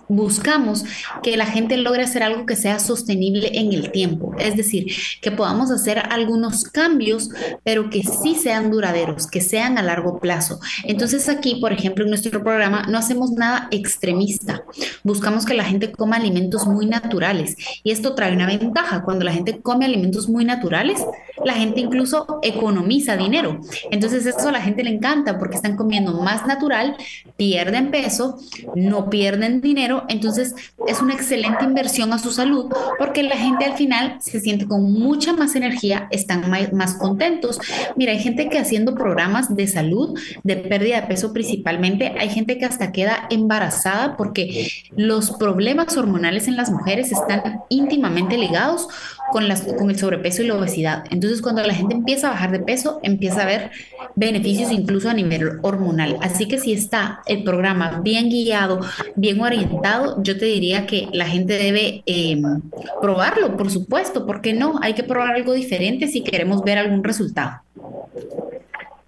buscamos 0.08 0.84
que 1.22 1.36
la 1.36 1.46
gente 1.46 1.76
logre 1.76 2.02
hacer 2.02 2.22
algo 2.22 2.46
que 2.46 2.56
sea 2.56 2.78
sostenible 2.78 3.50
en 3.54 3.72
el 3.72 3.90
tiempo, 3.90 4.34
es 4.38 4.56
decir, 4.56 4.86
que 5.20 5.30
podamos 5.30 5.70
hacer 5.70 5.98
algunos 5.98 6.64
cambios, 6.64 7.30
pero 7.64 7.90
que 7.90 8.02
sí 8.02 8.34
sean 8.34 8.70
duraderos, 8.70 9.26
que 9.26 9.40
sean 9.40 9.78
a 9.78 9.82
largo 9.82 10.18
plazo. 10.18 10.60
Entonces 10.84 11.28
aquí, 11.28 11.56
por 11.60 11.72
ejemplo, 11.72 12.04
en 12.04 12.10
nuestro 12.10 12.42
programa 12.42 12.86
no 12.88 12.98
hacemos 12.98 13.32
nada 13.32 13.68
extremista, 13.70 14.64
buscamos 15.02 15.44
que 15.44 15.54
la 15.54 15.64
gente 15.64 15.92
coma 15.92 16.16
alimentos 16.16 16.66
muy 16.66 16.86
naturales 16.86 17.56
y 17.82 17.90
esto 17.90 18.14
trae 18.14 18.32
una 18.32 18.46
ventaja. 18.46 19.02
Cuando 19.02 19.25
la 19.25 19.32
gente 19.32 19.60
come 19.60 19.84
alimentos 19.84 20.28
muy 20.28 20.44
naturales, 20.44 21.04
la 21.44 21.54
gente 21.54 21.80
incluso 21.80 22.40
economiza 22.42 23.16
dinero. 23.16 23.60
Entonces 23.90 24.26
eso 24.26 24.48
a 24.48 24.52
la 24.52 24.60
gente 24.60 24.84
le 24.84 24.90
encanta 24.90 25.38
porque 25.38 25.56
están 25.56 25.76
comiendo 25.76 26.12
más 26.20 26.46
natural, 26.46 26.96
pierden 27.36 27.90
peso, 27.90 28.38
no 28.75 29.10
pierden 29.10 29.60
dinero 29.60 29.95
entonces 30.08 30.54
es 30.86 31.00
una 31.00 31.14
excelente 31.14 31.64
inversión 31.64 32.12
a 32.12 32.18
su 32.18 32.30
salud 32.30 32.72
porque 32.98 33.22
la 33.22 33.36
gente 33.36 33.64
al 33.64 33.76
final 33.76 34.16
se 34.20 34.40
siente 34.40 34.66
con 34.66 34.92
mucha 34.92 35.32
más 35.32 35.56
energía, 35.56 36.08
están 36.10 36.50
más, 36.72 36.94
contentos. 36.94 37.58
Mira, 37.96 38.12
hay 38.12 38.18
gente 38.18 38.48
que 38.48 38.58
haciendo 38.58 38.94
programas 38.94 39.54
de 39.54 39.66
salud, 39.66 40.18
de 40.42 40.56
pérdida 40.56 41.00
de 41.00 41.06
peso 41.06 41.32
principalmente, 41.32 42.14
hay 42.18 42.30
gente 42.30 42.58
que 42.58 42.64
hasta 42.64 42.92
queda 42.92 43.26
embarazada 43.30 44.16
porque 44.16 44.68
los 44.96 45.32
problemas 45.32 45.96
hormonales 45.96 46.48
en 46.48 46.56
las 46.56 46.70
mujeres 46.70 47.12
están 47.12 47.60
íntimamente 47.68 48.36
ligados 48.36 48.88
con, 49.33 49.49
las, 49.49 49.62
con 49.62 49.90
el 49.90 49.99
sobrepeso 49.99 50.42
y 50.42 50.47
la 50.47 50.56
obesidad. 50.56 51.04
Entonces, 51.11 51.42
cuando 51.42 51.62
la 51.62 51.75
gente 51.75 51.95
empieza 51.95 52.28
a 52.28 52.30
bajar 52.30 52.50
de 52.50 52.61
peso, 52.61 53.00
empieza 53.02 53.42
a 53.42 53.47
ver 53.47 53.71
beneficios 54.14 54.71
incluso 54.73 55.09
a 55.09 55.14
nivel 55.14 55.59
hormonal. 55.62 56.16
Así 56.23 56.49
que 56.49 56.59
si 56.59 56.73
está 56.73 57.21
el 57.26 57.45
programa 57.45 58.00
bien 58.02 58.28
guiado, 58.28 58.80
bien 59.14 59.40
orientado, 59.40 60.23
yo 60.23 60.38
te 60.38 60.47
diría 60.47 60.87
que 60.87 61.09
la 61.12 61.26
gente 61.26 61.54
debe 61.54 62.02
em, 62.06 62.61
probarlo, 63.00 63.56
por 63.56 63.71
supuesto, 63.71 64.26
porque 64.26 64.52
no, 64.52 64.78
hay 64.83 64.95
que 64.95 65.04
probar 65.04 65.35
algo 65.35 65.52
diferente 65.52 66.09
si 66.09 66.23
queremos 66.23 66.62
ver 66.62 66.78
algún 66.78 67.04
resultado. 67.04 67.61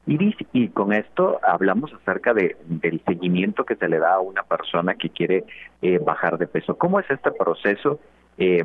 Iris, 0.06 0.36
y 0.54 0.68
con 0.68 0.92
esto 0.92 1.38
hablamos 1.42 1.92
acerca 1.92 2.32
de, 2.32 2.56
del 2.66 3.00
seguimiento 3.06 3.64
que 3.64 3.76
se 3.76 3.88
le 3.88 3.98
da 3.98 4.14
a 4.14 4.20
una 4.20 4.42
persona 4.42 4.94
que 4.94 5.10
quiere 5.10 5.44
eh, 5.82 5.98
bajar 5.98 6.38
de 6.38 6.46
peso. 6.46 6.76
¿Cómo 6.76 6.98
es 6.98 7.10
este 7.10 7.30
proceso? 7.30 8.00
Eh, 8.38 8.64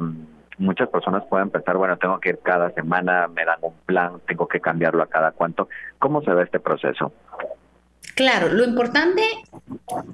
muchas 0.57 0.89
personas 0.89 1.23
pueden 1.25 1.49
pensar, 1.49 1.77
bueno, 1.77 1.97
tengo 1.97 2.19
que 2.19 2.29
ir 2.29 2.39
cada 2.43 2.71
semana, 2.71 3.27
me 3.27 3.45
dan 3.45 3.57
un 3.61 3.73
plan, 3.85 4.19
tengo 4.27 4.47
que 4.47 4.59
cambiarlo 4.59 5.03
a 5.03 5.07
cada 5.07 5.31
cuánto. 5.31 5.69
¿Cómo 5.99 6.21
se 6.21 6.33
ve 6.33 6.43
este 6.43 6.59
proceso? 6.59 7.13
Claro, 8.15 8.53
lo 8.53 8.63
importante 8.63 9.23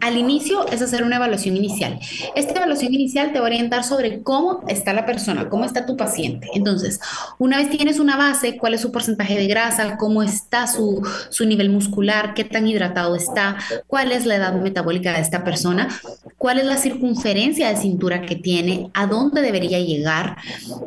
al 0.02 0.18
inicio 0.18 0.66
es 0.68 0.82
hacer 0.82 1.04
una 1.04 1.18
evaluación 1.18 1.58
inicial. 1.58 2.00
Esta 2.36 2.54
evaluación 2.54 2.94
inicial 2.94 3.32
te 3.32 3.40
va 3.40 3.46
a 3.46 3.50
orientar 3.50 3.84
sobre 3.84 4.22
cómo 4.22 4.64
está 4.68 4.94
la 4.94 5.06
persona, 5.06 5.50
cómo 5.50 5.66
está 5.66 5.86
tu 5.86 5.98
paciente. 5.98 6.48
Entonces, 6.54 7.00
una 7.38 7.58
vez 7.58 7.70
tienes 7.70 8.00
una 8.00 8.16
base, 8.16 8.58
cuál 8.58 8.74
es 8.74 8.82
su 8.82 8.92
porcentaje 8.92 9.36
de 9.36 9.48
grasa, 9.48 9.98
cómo 9.98 10.24
está 10.24 10.68
su, 10.68 11.06
su 11.30 11.46
nivel 11.46 11.70
muscular, 11.70 12.34
qué 12.34 12.44
tan 12.44 12.68
hidratado 12.68 13.16
está, 13.16 13.58
cuál 13.88 14.12
es 14.12 14.26
la 14.26 14.36
edad 14.36 14.54
metabólica 14.54 15.14
de 15.14 15.22
esta 15.22 15.44
persona, 15.44 15.88
cuál 16.38 16.60
es 16.60 16.66
la 16.66 16.78
circunferencia 16.78 17.70
de 17.70 17.78
cintura 17.78 18.22
que 18.22 18.36
tiene, 18.36 18.90
a 18.94 19.08
dónde 19.08 19.42
debería 19.42 19.80
llegar. 19.80 20.38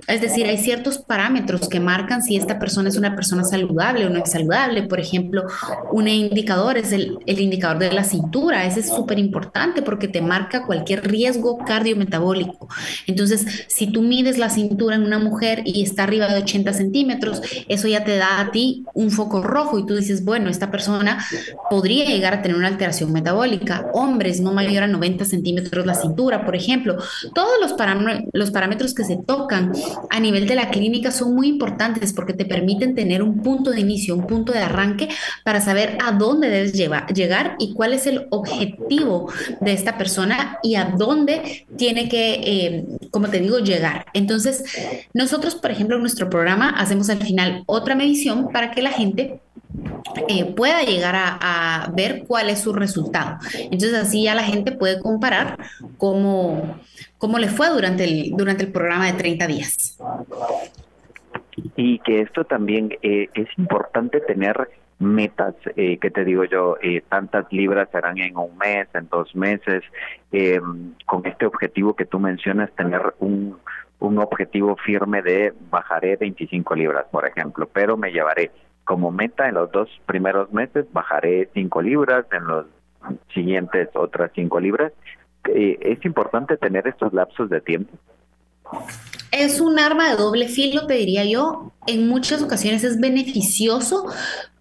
Es 0.06 0.20
decir, 0.20 0.46
hay 0.46 0.58
ciertos 0.58 0.98
parámetros 0.98 1.68
que 1.68 1.80
marcan 1.80 2.22
si 2.22 2.36
esta 2.36 2.58
persona 2.58 2.88
es 2.88 2.96
una 2.96 3.14
persona 3.14 3.44
saludable 3.44 4.06
o 4.06 4.10
no 4.10 4.22
es 4.22 4.30
saludable. 4.30 4.84
Por 4.84 5.00
ejemplo, 5.00 5.44
un 5.90 6.08
indicador 6.08 6.78
es 6.78 6.92
el, 6.92 7.01
indicador 7.26 7.78
de 7.78 7.92
la 7.92 8.04
cintura. 8.04 8.66
Ese 8.66 8.80
es 8.80 8.88
súper 8.88 9.18
importante 9.18 9.82
porque 9.82 10.08
te 10.08 10.20
marca 10.20 10.66
cualquier 10.66 11.08
riesgo 11.08 11.58
cardiometabólico. 11.58 12.68
Entonces, 13.06 13.64
si 13.68 13.86
tú 13.86 14.02
mides 14.02 14.38
la 14.38 14.50
cintura 14.50 14.96
en 14.96 15.02
una 15.02 15.18
mujer 15.18 15.62
y 15.64 15.82
está 15.82 16.04
arriba 16.04 16.28
de 16.28 16.42
80 16.42 16.72
centímetros, 16.72 17.42
eso 17.68 17.88
ya 17.88 18.04
te 18.04 18.16
da 18.16 18.40
a 18.40 18.50
ti 18.50 18.84
un 18.94 19.10
foco 19.10 19.42
rojo 19.42 19.78
y 19.78 19.86
tú 19.86 19.96
dices, 19.96 20.24
bueno, 20.24 20.50
esta 20.50 20.70
persona 20.70 21.24
podría 21.70 22.04
llegar 22.04 22.34
a 22.34 22.42
tener 22.42 22.56
una 22.56 22.68
alteración 22.68 23.12
metabólica. 23.12 23.90
Hombres 23.92 24.40
no 24.40 24.52
mayor 24.52 24.84
a 24.84 24.86
90 24.86 25.24
centímetros 25.24 25.86
la 25.86 25.94
cintura, 25.94 26.44
por 26.44 26.56
ejemplo. 26.56 26.96
Todos 27.34 27.52
los, 27.60 27.74
los 28.32 28.50
parámetros 28.50 28.94
que 28.94 29.04
se 29.04 29.16
tocan 29.16 29.72
a 30.10 30.20
nivel 30.20 30.46
de 30.46 30.54
la 30.54 30.70
clínica 30.70 31.10
son 31.10 31.34
muy 31.34 31.48
importantes 31.48 32.12
porque 32.12 32.32
te 32.32 32.44
permiten 32.44 32.94
tener 32.94 33.22
un 33.22 33.42
punto 33.42 33.70
de 33.70 33.80
inicio, 33.80 34.14
un 34.14 34.26
punto 34.26 34.52
de 34.52 34.60
arranque 34.60 35.08
para 35.44 35.60
saber 35.60 35.98
a 36.04 36.12
dónde 36.12 36.48
debes 36.48 36.72
llevar 36.72 36.91
llegar 37.08 37.56
y 37.58 37.74
cuál 37.74 37.92
es 37.92 38.06
el 38.06 38.26
objetivo 38.30 39.32
de 39.60 39.72
esta 39.72 39.98
persona 39.98 40.58
y 40.62 40.76
a 40.76 40.84
dónde 40.96 41.66
tiene 41.76 42.08
que, 42.08 42.34
eh, 42.34 42.84
como 43.10 43.28
te 43.28 43.40
digo, 43.40 43.58
llegar. 43.58 44.06
Entonces, 44.14 44.64
nosotros, 45.12 45.54
por 45.54 45.70
ejemplo, 45.70 45.96
en 45.96 46.02
nuestro 46.02 46.30
programa 46.30 46.70
hacemos 46.70 47.10
al 47.10 47.22
final 47.22 47.62
otra 47.66 47.94
medición 47.94 48.50
para 48.52 48.70
que 48.70 48.82
la 48.82 48.90
gente 48.90 49.40
eh, 50.28 50.44
pueda 50.54 50.82
llegar 50.82 51.14
a, 51.16 51.90
ver 51.94 52.24
cuál 52.26 52.50
es 52.50 52.60
su 52.60 52.72
resultado. 52.72 53.38
Entonces 53.54 53.94
así 53.94 54.24
ya 54.24 54.34
la 54.34 54.44
gente 54.44 54.72
puede 54.72 55.00
comparar 55.00 55.58
cómo, 55.96 56.78
cómo 57.18 57.38
le 57.38 57.48
fue 57.48 57.70
durante 57.70 58.04
el, 58.04 58.32
durante 58.36 58.64
el 58.64 58.72
programa 58.72 59.06
de 59.06 59.18
30 59.18 59.46
días. 59.46 59.98
Y 61.76 61.98
que 62.00 62.20
esto 62.20 62.44
también 62.44 62.96
eh, 63.02 63.28
es 63.34 63.48
importante 63.58 64.20
tener 64.20 64.68
metas, 65.02 65.54
eh, 65.76 65.98
que 65.98 66.10
te 66.10 66.24
digo 66.24 66.44
yo, 66.44 66.76
eh, 66.80 67.02
tantas 67.08 67.46
libras 67.52 67.88
serán 67.90 68.18
en 68.18 68.36
un 68.36 68.56
mes, 68.56 68.88
en 68.94 69.08
dos 69.08 69.34
meses, 69.34 69.82
eh, 70.32 70.60
con 71.06 71.26
este 71.26 71.46
objetivo 71.46 71.94
que 71.94 72.06
tú 72.06 72.18
mencionas, 72.18 72.70
tener 72.72 73.14
un, 73.18 73.58
un 73.98 74.18
objetivo 74.18 74.76
firme 74.76 75.22
de 75.22 75.52
bajaré 75.70 76.16
25 76.16 76.74
libras, 76.74 77.06
por 77.10 77.26
ejemplo, 77.26 77.68
pero 77.72 77.96
me 77.96 78.12
llevaré 78.12 78.50
como 78.84 79.10
meta 79.10 79.48
en 79.48 79.54
los 79.54 79.70
dos 79.70 79.88
primeros 80.06 80.52
meses, 80.52 80.86
bajaré 80.92 81.48
5 81.54 81.82
libras, 81.82 82.26
en 82.32 82.44
los 82.46 82.66
siguientes 83.32 83.88
otras 83.94 84.30
5 84.34 84.60
libras. 84.60 84.92
Eh, 85.48 85.78
es 85.80 86.04
importante 86.04 86.56
tener 86.56 86.86
estos 86.86 87.12
lapsos 87.12 87.48
de 87.48 87.60
tiempo. 87.60 87.96
Es 89.30 89.60
un 89.60 89.78
arma 89.78 90.10
de 90.10 90.16
doble 90.16 90.48
filo, 90.48 90.86
te 90.86 90.94
diría 90.94 91.24
yo. 91.24 91.72
En 91.86 92.08
muchas 92.08 92.42
ocasiones 92.42 92.84
es 92.84 93.00
beneficioso 93.00 94.06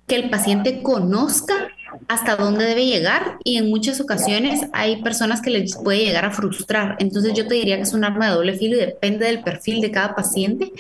que 0.08 0.15
el 0.15 0.29
paciente 0.29 0.81
conozca 0.81 1.70
hasta 2.07 2.36
dónde 2.36 2.65
debe 2.65 2.86
llegar 2.86 3.38
y 3.43 3.57
en 3.57 3.69
muchas 3.69 4.00
ocasiones 4.01 4.67
hay 4.74 5.01
personas 5.01 5.41
que 5.41 5.50
les 5.50 5.75
puede 5.75 6.05
llegar 6.05 6.25
a 6.25 6.31
frustrar. 6.31 6.95
Entonces 7.00 7.33
yo 7.33 7.48
te 7.48 7.55
diría 7.55 7.77
que 7.77 7.83
es 7.83 7.93
un 7.93 8.03
arma 8.03 8.27
de 8.27 8.36
doble 8.36 8.53
filo 8.53 8.77
y 8.77 8.79
depende 8.79 9.25
del 9.25 9.43
perfil 9.43 9.81
de 9.81 9.91
cada 9.91 10.15
paciente, 10.15 10.71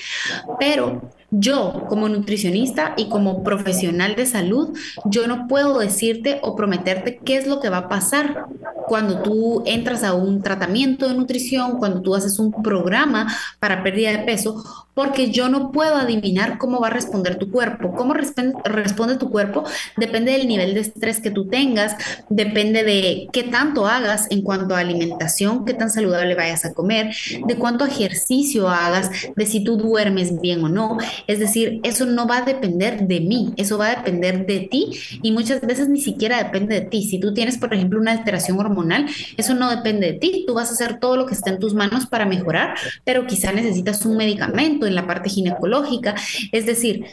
pero 0.59 1.01
yo, 1.33 1.85
como 1.87 2.09
nutricionista 2.09 2.93
y 2.97 3.07
como 3.07 3.41
profesional 3.41 4.15
de 4.15 4.25
salud, 4.25 4.77
yo 5.05 5.27
no 5.27 5.47
puedo 5.47 5.79
decirte 5.79 6.39
o 6.43 6.57
prometerte 6.57 7.21
qué 7.23 7.37
es 7.37 7.47
lo 7.47 7.61
que 7.61 7.69
va 7.69 7.77
a 7.77 7.89
pasar 7.89 8.47
cuando 8.85 9.21
tú 9.21 9.63
entras 9.65 10.03
a 10.03 10.13
un 10.13 10.41
tratamiento 10.41 11.07
de 11.07 11.13
nutrición, 11.13 11.77
cuando 11.77 12.01
tú 12.01 12.15
haces 12.15 12.37
un 12.37 12.51
programa 12.51 13.33
para 13.59 13.81
pérdida 13.81 14.11
de 14.11 14.25
peso, 14.25 14.61
porque 14.93 15.31
yo 15.31 15.47
no 15.47 15.71
puedo 15.71 15.95
adivinar 15.95 16.57
cómo 16.57 16.81
va 16.81 16.87
a 16.87 16.91
responder 16.91 17.37
tu 17.37 17.49
cuerpo. 17.49 17.93
Cómo 17.95 18.13
responde 18.13 19.15
tu 19.15 19.29
cuerpo 19.29 19.63
depende 19.95 20.33
del 20.33 20.49
nivel 20.49 20.73
de 20.73 20.81
estrés 21.01 21.19
que 21.19 21.31
tú 21.31 21.47
tengas, 21.47 21.95
depende 22.29 22.83
de 22.83 23.27
qué 23.33 23.43
tanto 23.43 23.87
hagas 23.87 24.27
en 24.29 24.43
cuanto 24.43 24.75
a 24.75 24.79
alimentación, 24.79 25.65
qué 25.65 25.73
tan 25.73 25.89
saludable 25.89 26.35
vayas 26.35 26.63
a 26.63 26.73
comer, 26.73 27.15
de 27.47 27.55
cuánto 27.55 27.85
ejercicio 27.85 28.69
hagas, 28.69 29.09
de 29.35 29.45
si 29.47 29.63
tú 29.63 29.77
duermes 29.77 30.39
bien 30.39 30.63
o 30.63 30.69
no. 30.69 30.97
Es 31.25 31.39
decir, 31.39 31.79
eso 31.83 32.05
no 32.05 32.27
va 32.27 32.37
a 32.37 32.41
depender 32.43 33.07
de 33.07 33.19
mí, 33.19 33.51
eso 33.57 33.79
va 33.79 33.87
a 33.87 33.95
depender 33.95 34.45
de 34.45 34.59
ti 34.59 34.91
y 35.23 35.31
muchas 35.31 35.61
veces 35.61 35.89
ni 35.89 35.99
siquiera 35.99 36.37
depende 36.43 36.75
de 36.75 36.81
ti. 36.81 37.01
Si 37.01 37.19
tú 37.19 37.33
tienes, 37.33 37.57
por 37.57 37.73
ejemplo, 37.73 37.99
una 37.99 38.11
alteración 38.11 38.59
hormonal, 38.59 39.07
eso 39.37 39.55
no 39.55 39.71
depende 39.71 40.11
de 40.11 40.19
ti. 40.19 40.43
Tú 40.45 40.53
vas 40.53 40.69
a 40.69 40.73
hacer 40.73 40.99
todo 40.99 41.17
lo 41.17 41.25
que 41.25 41.33
esté 41.33 41.49
en 41.49 41.59
tus 41.59 41.73
manos 41.73 42.05
para 42.05 42.25
mejorar, 42.25 42.75
pero 43.03 43.25
quizá 43.25 43.51
necesitas 43.51 44.05
un 44.05 44.17
medicamento 44.17 44.85
en 44.85 44.93
la 44.93 45.07
parte 45.07 45.29
ginecológica. 45.29 46.13
Es 46.51 46.67
decir, 46.67 47.05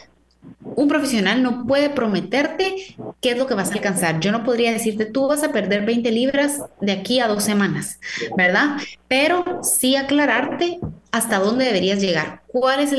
un 0.61 0.87
profesional 0.87 1.43
no 1.43 1.65
puede 1.65 1.89
prometerte 1.89 2.95
qué 3.21 3.31
es 3.31 3.37
lo 3.37 3.47
que 3.47 3.53
vas 3.53 3.71
a 3.71 3.73
alcanzar. 3.73 4.19
Yo 4.19 4.31
no 4.31 4.43
podría 4.43 4.71
decirte, 4.71 5.05
tú 5.05 5.27
vas 5.27 5.43
a 5.43 5.51
perder 5.51 5.85
20 5.85 6.11
libras 6.11 6.61
de 6.79 6.91
aquí 6.91 7.19
a 7.19 7.27
dos 7.27 7.43
semanas, 7.43 7.99
¿verdad? 8.37 8.77
Pero 9.07 9.59
sí 9.63 9.95
aclararte 9.95 10.79
hasta 11.11 11.39
dónde 11.39 11.65
deberías 11.65 11.99
llegar, 11.99 12.43
cuál 12.47 12.81
es 12.81 12.93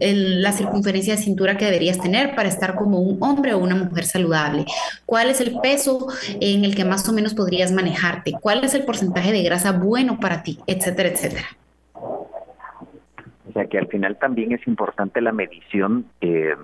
la 0.00 0.52
circunferencia 0.52 1.16
de 1.16 1.22
cintura 1.22 1.56
que 1.56 1.64
deberías 1.64 1.98
tener 1.98 2.36
para 2.36 2.48
estar 2.48 2.76
como 2.76 3.00
un 3.00 3.20
hombre 3.20 3.54
o 3.54 3.58
una 3.58 3.74
mujer 3.74 4.04
saludable, 4.04 4.64
cuál 5.04 5.30
es 5.30 5.40
el 5.40 5.58
peso 5.60 6.06
en 6.40 6.64
el 6.64 6.76
que 6.76 6.84
más 6.84 7.08
o 7.08 7.12
menos 7.12 7.34
podrías 7.34 7.72
manejarte, 7.72 8.34
cuál 8.40 8.62
es 8.62 8.74
el 8.74 8.84
porcentaje 8.84 9.32
de 9.32 9.42
grasa 9.42 9.72
bueno 9.72 10.20
para 10.20 10.44
ti, 10.44 10.60
etcétera, 10.68 11.08
etcétera. 11.08 11.56
O 13.56 13.58
sea 13.58 13.68
que 13.70 13.78
al 13.78 13.88
final 13.88 14.18
también 14.18 14.52
es 14.52 14.66
importante 14.66 15.22
la 15.22 15.32
medición 15.32 16.04
eh, 16.20 16.54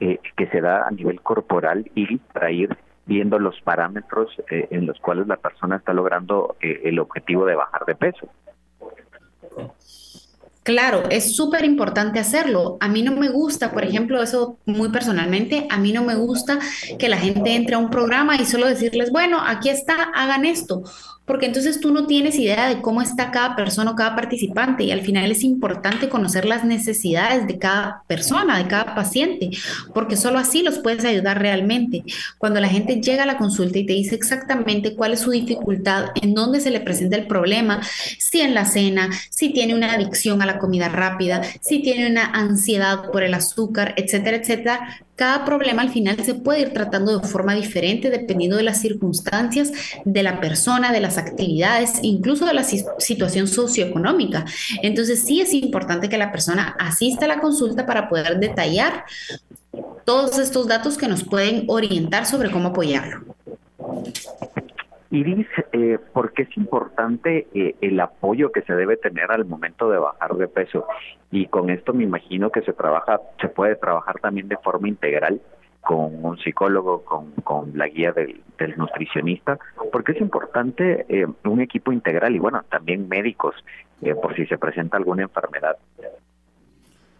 eh, 0.00 0.18
que 0.38 0.46
se 0.46 0.62
da 0.62 0.88
a 0.88 0.90
nivel 0.90 1.20
corporal 1.20 1.90
y 1.94 2.16
para 2.16 2.50
ir 2.50 2.74
viendo 3.04 3.38
los 3.38 3.60
parámetros 3.60 4.30
eh, 4.50 4.68
en 4.70 4.86
los 4.86 4.98
cuales 5.00 5.26
la 5.26 5.36
persona 5.36 5.76
está 5.76 5.92
logrando 5.92 6.56
el 6.60 6.98
objetivo 6.98 7.44
de 7.44 7.56
bajar 7.56 7.84
de 7.84 7.94
peso. 7.94 8.26
Claro, 10.62 11.02
es 11.10 11.36
súper 11.36 11.66
importante 11.66 12.18
hacerlo. 12.18 12.78
A 12.80 12.88
mí 12.88 13.02
no 13.02 13.12
me 13.12 13.28
gusta, 13.28 13.72
por 13.72 13.84
ejemplo, 13.84 14.22
eso 14.22 14.56
muy 14.64 14.88
personalmente, 14.88 15.66
a 15.68 15.76
mí 15.76 15.92
no 15.92 16.04
me 16.04 16.14
gusta 16.14 16.58
que 16.98 17.10
la 17.10 17.18
gente 17.18 17.54
entre 17.54 17.74
a 17.74 17.78
un 17.78 17.90
programa 17.90 18.36
y 18.36 18.46
solo 18.46 18.66
decirles, 18.66 19.12
bueno, 19.12 19.40
aquí 19.46 19.68
está, 19.68 20.04
hagan 20.14 20.46
esto 20.46 20.84
porque 21.28 21.46
entonces 21.46 21.78
tú 21.78 21.92
no 21.92 22.06
tienes 22.06 22.36
idea 22.36 22.68
de 22.68 22.80
cómo 22.80 23.02
está 23.02 23.30
cada 23.30 23.54
persona 23.54 23.92
o 23.92 23.94
cada 23.94 24.16
participante 24.16 24.82
y 24.84 24.90
al 24.90 25.02
final 25.02 25.30
es 25.30 25.44
importante 25.44 26.08
conocer 26.08 26.46
las 26.46 26.64
necesidades 26.64 27.46
de 27.46 27.58
cada 27.58 28.02
persona, 28.08 28.58
de 28.58 28.66
cada 28.66 28.94
paciente, 28.94 29.50
porque 29.94 30.16
solo 30.16 30.38
así 30.38 30.62
los 30.62 30.78
puedes 30.78 31.04
ayudar 31.04 31.40
realmente. 31.40 32.02
Cuando 32.38 32.60
la 32.60 32.68
gente 32.68 33.00
llega 33.00 33.24
a 33.24 33.26
la 33.26 33.36
consulta 33.36 33.78
y 33.78 33.86
te 33.86 33.92
dice 33.92 34.14
exactamente 34.14 34.96
cuál 34.96 35.12
es 35.12 35.20
su 35.20 35.30
dificultad, 35.30 36.06
en 36.20 36.34
dónde 36.34 36.60
se 36.60 36.70
le 36.70 36.80
presenta 36.80 37.16
el 37.16 37.26
problema, 37.26 37.82
si 38.18 38.40
en 38.40 38.54
la 38.54 38.64
cena, 38.64 39.10
si 39.30 39.50
tiene 39.50 39.74
una 39.74 39.92
adicción 39.92 40.40
a 40.40 40.46
la 40.46 40.58
comida 40.58 40.88
rápida, 40.88 41.42
si 41.60 41.82
tiene 41.82 42.10
una 42.10 42.24
ansiedad 42.24 43.10
por 43.12 43.22
el 43.22 43.34
azúcar, 43.34 43.94
etcétera, 43.98 44.38
etcétera, 44.38 45.04
cada 45.18 45.44
problema 45.44 45.82
al 45.82 45.90
final 45.90 46.24
se 46.24 46.34
puede 46.34 46.60
ir 46.60 46.72
tratando 46.72 47.18
de 47.18 47.26
forma 47.26 47.52
diferente 47.52 48.08
dependiendo 48.08 48.56
de 48.56 48.62
las 48.62 48.80
circunstancias 48.80 49.72
de 50.04 50.22
la 50.22 50.40
persona, 50.40 50.92
de 50.92 51.00
las 51.00 51.18
actividades, 51.18 51.94
incluso 52.02 52.46
de 52.46 52.54
la 52.54 52.62
situación 52.62 53.48
socioeconómica. 53.48 54.44
Entonces 54.80 55.24
sí 55.24 55.40
es 55.40 55.52
importante 55.54 56.08
que 56.08 56.18
la 56.18 56.30
persona 56.30 56.76
asista 56.78 57.24
a 57.24 57.28
la 57.28 57.40
consulta 57.40 57.84
para 57.84 58.08
poder 58.08 58.38
detallar 58.38 59.06
todos 60.04 60.38
estos 60.38 60.68
datos 60.68 60.96
que 60.96 61.08
nos 61.08 61.24
pueden 61.24 61.64
orientar 61.66 62.24
sobre 62.24 62.52
cómo 62.52 62.68
apoyarlo. 62.68 63.24
Iris, 65.10 65.46
eh, 65.72 65.98
¿por 66.12 66.32
qué 66.32 66.42
es 66.42 66.56
importante 66.56 67.46
eh, 67.54 67.76
el 67.80 67.98
apoyo 67.98 68.52
que 68.52 68.62
se 68.62 68.74
debe 68.74 68.96
tener 68.96 69.30
al 69.30 69.46
momento 69.46 69.88
de 69.90 69.98
bajar 69.98 70.34
de 70.34 70.48
peso? 70.48 70.86
Y 71.30 71.46
con 71.46 71.70
esto 71.70 71.94
me 71.94 72.04
imagino 72.04 72.50
que 72.50 72.60
se 72.62 72.74
trabaja, 72.74 73.20
se 73.40 73.48
puede 73.48 73.76
trabajar 73.76 74.20
también 74.20 74.48
de 74.48 74.58
forma 74.58 74.88
integral 74.88 75.40
con 75.80 76.22
un 76.22 76.36
psicólogo, 76.38 77.02
con, 77.04 77.32
con 77.44 77.72
la 77.74 77.88
guía 77.88 78.12
del, 78.12 78.42
del 78.58 78.76
nutricionista, 78.76 79.58
porque 79.90 80.12
es 80.12 80.20
importante 80.20 81.06
eh, 81.08 81.26
un 81.44 81.60
equipo 81.62 81.92
integral 81.92 82.36
y 82.36 82.38
bueno, 82.38 82.62
también 82.68 83.08
médicos 83.08 83.54
eh, 84.02 84.14
por 84.14 84.36
si 84.36 84.44
se 84.46 84.58
presenta 84.58 84.98
alguna 84.98 85.22
enfermedad 85.22 85.78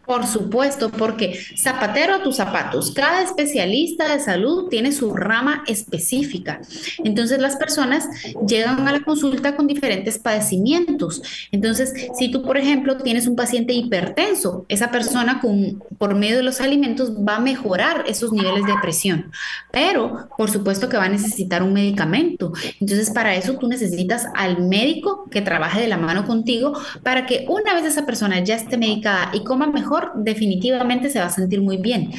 por 0.08 0.26
supuesto, 0.26 0.88
porque 0.88 1.38
zapatero 1.54 2.14
a 2.14 2.22
tus 2.22 2.36
zapatos, 2.36 2.92
cada 2.92 3.22
especialista 3.22 4.08
de 4.10 4.20
salud 4.20 4.68
tiene 4.70 4.90
su 4.90 5.12
rama 5.12 5.64
específica. 5.66 6.62
Entonces 7.04 7.38
las 7.38 7.56
personas 7.56 8.08
llegan 8.46 8.88
a 8.88 8.92
la 8.92 9.00
consulta 9.00 9.54
con 9.54 9.66
diferentes 9.66 10.18
padecimientos. 10.18 11.20
Entonces, 11.52 11.92
si 12.18 12.30
tú, 12.30 12.42
por 12.42 12.56
ejemplo, 12.56 12.96
tienes 12.96 13.26
un 13.26 13.36
paciente 13.36 13.74
hipertenso, 13.74 14.64
esa 14.70 14.90
persona 14.90 15.42
con, 15.42 15.84
por 15.98 16.14
medio 16.14 16.38
de 16.38 16.42
los 16.42 16.62
alimentos 16.62 17.12
va 17.12 17.36
a 17.36 17.40
mejorar 17.40 18.04
esos 18.06 18.32
niveles 18.32 18.64
de 18.64 18.72
presión, 18.80 19.30
pero 19.70 20.30
por 20.38 20.50
supuesto 20.50 20.88
que 20.88 20.96
va 20.96 21.04
a 21.04 21.10
necesitar 21.10 21.62
un 21.62 21.74
medicamento. 21.74 22.54
Entonces, 22.80 23.10
para 23.10 23.34
eso 23.34 23.58
tú 23.58 23.68
necesitas 23.68 24.26
al 24.34 24.66
médico 24.66 25.28
que 25.30 25.42
trabaje 25.42 25.82
de 25.82 25.88
la 25.88 25.98
mano 25.98 26.24
contigo 26.26 26.72
para 27.02 27.26
que 27.26 27.44
una 27.46 27.74
vez 27.74 27.84
esa 27.84 28.06
persona 28.06 28.42
ya 28.42 28.54
esté 28.54 28.78
medicada 28.78 29.30
y 29.34 29.44
coma 29.44 29.66
mejor, 29.66 29.97
definitivamente 30.16 31.10
se 31.10 31.18
va 31.18 31.26
a 31.26 31.30
sentir 31.30 31.60
muy 31.60 31.76
bien. 31.76 32.10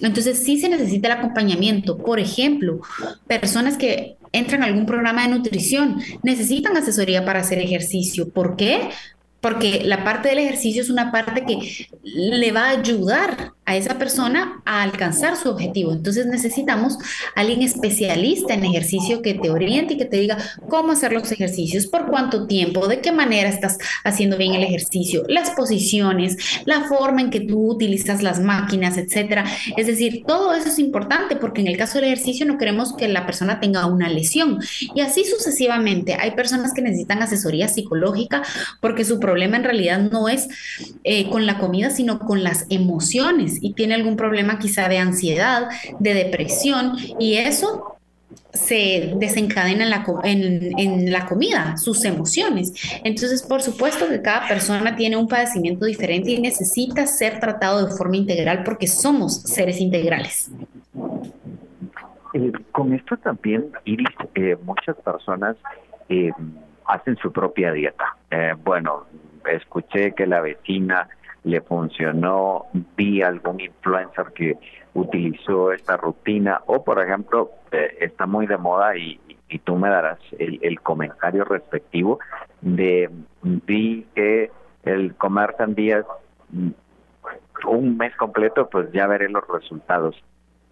Entonces 0.00 0.38
sí 0.42 0.58
se 0.58 0.68
necesita 0.68 1.08
el 1.08 1.18
acompañamiento. 1.18 1.98
Por 1.98 2.20
ejemplo, 2.20 2.80
personas 3.26 3.76
que 3.76 4.16
entran 4.32 4.62
a 4.62 4.66
algún 4.66 4.86
programa 4.86 5.22
de 5.22 5.28
nutrición 5.28 6.00
necesitan 6.22 6.76
asesoría 6.76 7.24
para 7.24 7.40
hacer 7.40 7.58
ejercicio. 7.58 8.28
¿Por 8.28 8.56
qué? 8.56 8.90
Porque 9.40 9.82
la 9.84 10.04
parte 10.04 10.28
del 10.28 10.38
ejercicio 10.38 10.82
es 10.82 10.90
una 10.90 11.12
parte 11.12 11.44
que 11.44 11.88
le 12.02 12.52
va 12.52 12.66
a 12.66 12.78
ayudar 12.78 13.52
a 13.66 13.76
esa 13.76 13.98
persona 13.98 14.62
a 14.64 14.82
alcanzar 14.82 15.36
su 15.36 15.50
objetivo. 15.50 15.92
Entonces 15.92 16.26
necesitamos 16.26 16.98
alguien 17.34 17.62
especialista 17.62 18.54
en 18.54 18.64
ejercicio 18.64 19.22
que 19.22 19.34
te 19.34 19.50
oriente 19.50 19.94
y 19.94 19.96
que 19.98 20.04
te 20.04 20.18
diga 20.18 20.38
cómo 20.68 20.92
hacer 20.92 21.12
los 21.12 21.30
ejercicios, 21.32 21.86
por 21.88 22.06
cuánto 22.06 22.46
tiempo, 22.46 22.86
de 22.86 23.00
qué 23.00 23.10
manera 23.10 23.48
estás 23.48 23.78
haciendo 24.04 24.36
bien 24.36 24.54
el 24.54 24.62
ejercicio, 24.62 25.24
las 25.28 25.50
posiciones, 25.50 26.36
la 26.64 26.84
forma 26.84 27.20
en 27.20 27.30
que 27.30 27.40
tú 27.40 27.72
utilizas 27.72 28.22
las 28.22 28.40
máquinas, 28.40 28.96
etcétera. 28.96 29.44
Es 29.76 29.88
decir, 29.88 30.22
todo 30.26 30.54
eso 30.54 30.68
es 30.68 30.78
importante 30.78 31.34
porque 31.34 31.60
en 31.60 31.66
el 31.66 31.76
caso 31.76 31.98
del 31.98 32.04
ejercicio 32.04 32.46
no 32.46 32.58
queremos 32.58 32.94
que 32.94 33.08
la 33.08 33.26
persona 33.26 33.58
tenga 33.58 33.86
una 33.86 34.08
lesión 34.08 34.60
y 34.94 35.00
así 35.00 35.24
sucesivamente. 35.24 36.14
Hay 36.14 36.32
personas 36.32 36.72
que 36.72 36.82
necesitan 36.82 37.20
asesoría 37.20 37.66
psicológica 37.66 38.42
porque 38.80 39.04
su 39.04 39.18
problema 39.18 39.56
en 39.56 39.64
realidad 39.64 39.98
no 39.98 40.28
es 40.28 40.46
eh, 41.02 41.28
con 41.30 41.46
la 41.46 41.58
comida, 41.58 41.90
sino 41.90 42.20
con 42.20 42.44
las 42.44 42.66
emociones 42.68 43.55
y 43.60 43.72
tiene 43.72 43.94
algún 43.94 44.16
problema 44.16 44.58
quizá 44.58 44.88
de 44.88 44.98
ansiedad, 44.98 45.68
de 45.98 46.14
depresión 46.14 46.96
y 47.18 47.34
eso 47.34 47.96
se 48.52 49.14
desencadena 49.16 49.84
en 49.84 49.90
la, 49.90 50.04
en, 50.24 51.12
la, 51.12 51.26
comida, 51.26 51.76
sus 51.76 52.04
emociones. 52.04 52.72
Entonces, 53.04 53.42
por 53.42 53.62
supuesto 53.62 54.08
que 54.08 54.22
cada 54.22 54.48
persona 54.48 54.96
tiene 54.96 55.16
un 55.16 55.28
padecimiento 55.28 55.84
diferente 55.86 56.30
y 56.30 56.40
necesita 56.40 57.06
ser 57.06 57.38
tratado 57.38 57.86
de 57.86 57.94
forma 57.94 58.16
integral 58.16 58.62
porque 58.64 58.86
somos 58.86 59.42
seres 59.42 59.80
integrales. 59.80 60.50
Eh, 62.34 62.52
con 62.72 62.92
esto 62.92 63.16
también, 63.16 63.66
Iris, 63.84 64.08
eh, 64.34 64.56
muchas 64.62 64.96
personas 64.96 65.56
eh, 66.08 66.30
hacen 66.86 67.16
su 67.16 67.32
propia 67.32 67.72
dieta. 67.72 68.16
bueno, 68.64 69.06
escuché 69.50 70.12
que 70.12 70.26
la 70.26 70.40
vecina 70.40 71.08
le 71.44 71.60
funcionó, 71.60 72.66
vi 72.96 73.22
algún 73.22 73.60
influencer 73.60 74.26
que 74.34 74.58
utilizó 74.94 75.72
esta 75.72 75.96
rutina 75.96 76.62
o 76.66 76.82
por 76.82 77.00
ejemplo 77.00 77.50
eh, 77.70 77.98
está 78.00 78.26
muy 78.26 78.46
de 78.46 78.56
moda 78.56 78.96
y, 78.96 79.20
tú 79.64 79.76
me 79.76 79.88
darás 79.88 80.18
el, 80.38 80.80
comentario 80.80 81.44
respectivo 81.44 82.18
de 82.60 83.08
vi 83.42 84.04
que 84.14 84.50
el 84.82 85.14
comer 85.14 85.54
sandías 85.56 86.04
mm, 86.50 86.70
un 87.68 87.96
mes 87.96 88.14
completo 88.16 88.68
pues 88.68 88.90
ya 88.92 89.06
veré 89.06 89.28
los 89.28 89.46
resultados. 89.48 90.16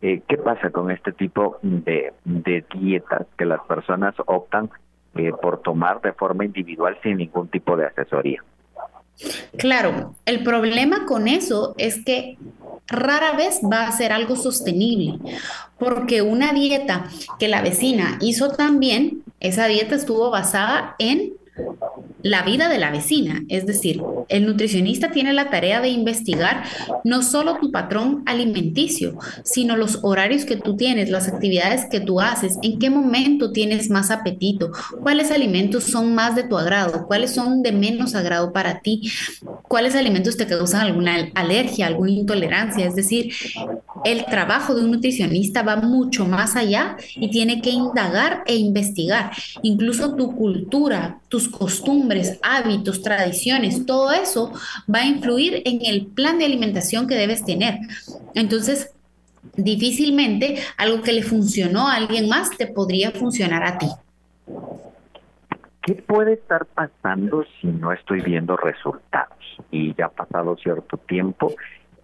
Eh, 0.03 0.23
¿Qué 0.29 0.37
pasa 0.37 0.71
con 0.71 0.91
este 0.91 1.13
tipo 1.13 1.59
de, 1.63 2.13
de 2.25 2.65
dietas 2.75 3.27
que 3.39 3.45
las 3.45 3.61
personas 3.63 4.15
optan 4.27 4.71
eh, 5.15 5.33
por 5.41 5.63
tomar 5.63 6.01
de 6.01 6.13
forma 6.13 6.45
individual 6.45 6.99
sin 7.03 7.19
ningún 7.19 7.49
tipo 7.49 7.77
de 7.77 7.87
asesoría? 7.87 8.43
Claro, 9.57 10.15
el 10.27 10.43
problema 10.43 11.07
con 11.07 11.29
eso 11.29 11.75
es 11.79 12.05
que 12.05 12.37
rara 12.87 13.33
vez 13.33 13.61
va 13.63 13.87
a 13.87 13.93
ser 13.93 14.13
algo 14.13 14.37
sostenible, 14.37 15.19
porque 15.79 16.23
una 16.23 16.53
dieta 16.53 17.09
que 17.39 17.49
la 17.49 17.63
vecina 17.63 18.19
hizo 18.21 18.51
también, 18.51 19.23
esa 19.41 19.67
dieta 19.67 19.95
estuvo 19.95 20.31
basada 20.31 20.95
en 20.99 21.35
la 22.23 22.43
vida 22.43 22.69
de 22.69 22.79
la 22.79 22.91
vecina. 22.91 23.43
Es 23.49 23.67
decir, 23.67 24.03
el 24.29 24.47
nutricionista 24.47 25.11
tiene 25.11 25.33
la 25.33 25.51
tarea 25.51 25.81
de 25.81 25.91
investigar 25.91 26.65
no 27.05 27.23
solo 27.23 27.59
tu 27.59 27.71
patrón 27.71 28.23
alimenticio, 28.27 29.19
sino 29.45 29.77
los 29.77 30.01
horarios 30.03 30.45
que 30.45 30.57
tú 30.57 30.77
tienes, 30.77 31.11
las 31.11 31.29
actividades 31.29 31.87
que 31.91 32.01
tú 32.01 32.21
haces, 32.21 32.59
en 32.63 32.79
qué 32.79 32.89
momento 32.89 33.53
tienes 33.53 33.91
más 33.91 34.11
apetito, 34.11 34.73
cuáles 35.03 35.31
alimentos 35.31 35.85
son 35.85 36.15
más 36.15 36.35
de 36.35 36.45
tu 36.45 36.57
agrado, 36.57 37.07
cuáles 37.07 37.33
son 37.35 37.63
de 37.63 37.73
menos 37.73 38.15
agrado 38.15 38.53
para 38.53 38.81
ti, 38.81 39.11
cuáles 39.69 39.95
alimentos 39.95 40.37
te 40.37 40.47
causan 40.47 40.81
alguna 40.81 41.31
alergia, 41.35 41.87
alguna 41.87 42.11
intolerancia. 42.11 42.87
Es 42.87 42.95
decir, 42.95 43.33
el 44.05 44.25
trabajo 44.25 44.75
de 44.75 44.83
un 44.85 44.93
nutricionista 44.93 45.63
va 45.63 45.77
mucho 45.77 46.25
más 46.25 46.57
allá 46.57 46.97
y 47.17 47.31
tiene 47.31 47.61
que 47.61 47.71
indagar 47.71 48.43
e 48.47 48.57
investigar. 48.57 49.31
Incluso 49.63 50.15
tu 50.15 50.35
cultura, 50.35 51.21
tus 51.29 51.44
costumbres, 51.49 52.39
hábitos, 52.43 53.03
tradiciones, 53.03 53.87
todo 53.87 54.13
eso 54.13 54.53
va 54.93 55.01
a 55.01 55.07
influir 55.07 55.63
en 55.65 55.85
el 55.85 56.07
plan 56.07 56.39
de 56.39 56.45
alimentación 56.45 57.07
que 57.07 57.15
debes 57.15 57.45
tener. 57.45 57.79
Entonces, 58.35 58.93
difícilmente 59.57 60.59
algo 60.77 61.03
que 61.03 61.13
le 61.13 61.23
funcionó 61.23 61.89
a 61.89 61.97
alguien 61.97 62.29
más 62.29 62.51
te 62.57 62.67
podría 62.67 63.11
funcionar 63.11 63.65
a 63.65 63.79
ti. 63.79 63.87
¿Qué 65.83 65.95
puede 65.95 66.35
estar 66.35 66.65
pasando 66.67 67.45
si 67.61 67.67
no 67.67 67.93
estoy 67.93 68.23
viendo 68.23 68.57
resultados? 68.57 69.37
Y 69.71 69.95
ya 69.95 70.07
ha 70.07 70.11
pasado 70.11 70.57
cierto 70.57 70.97
tiempo 70.97 71.55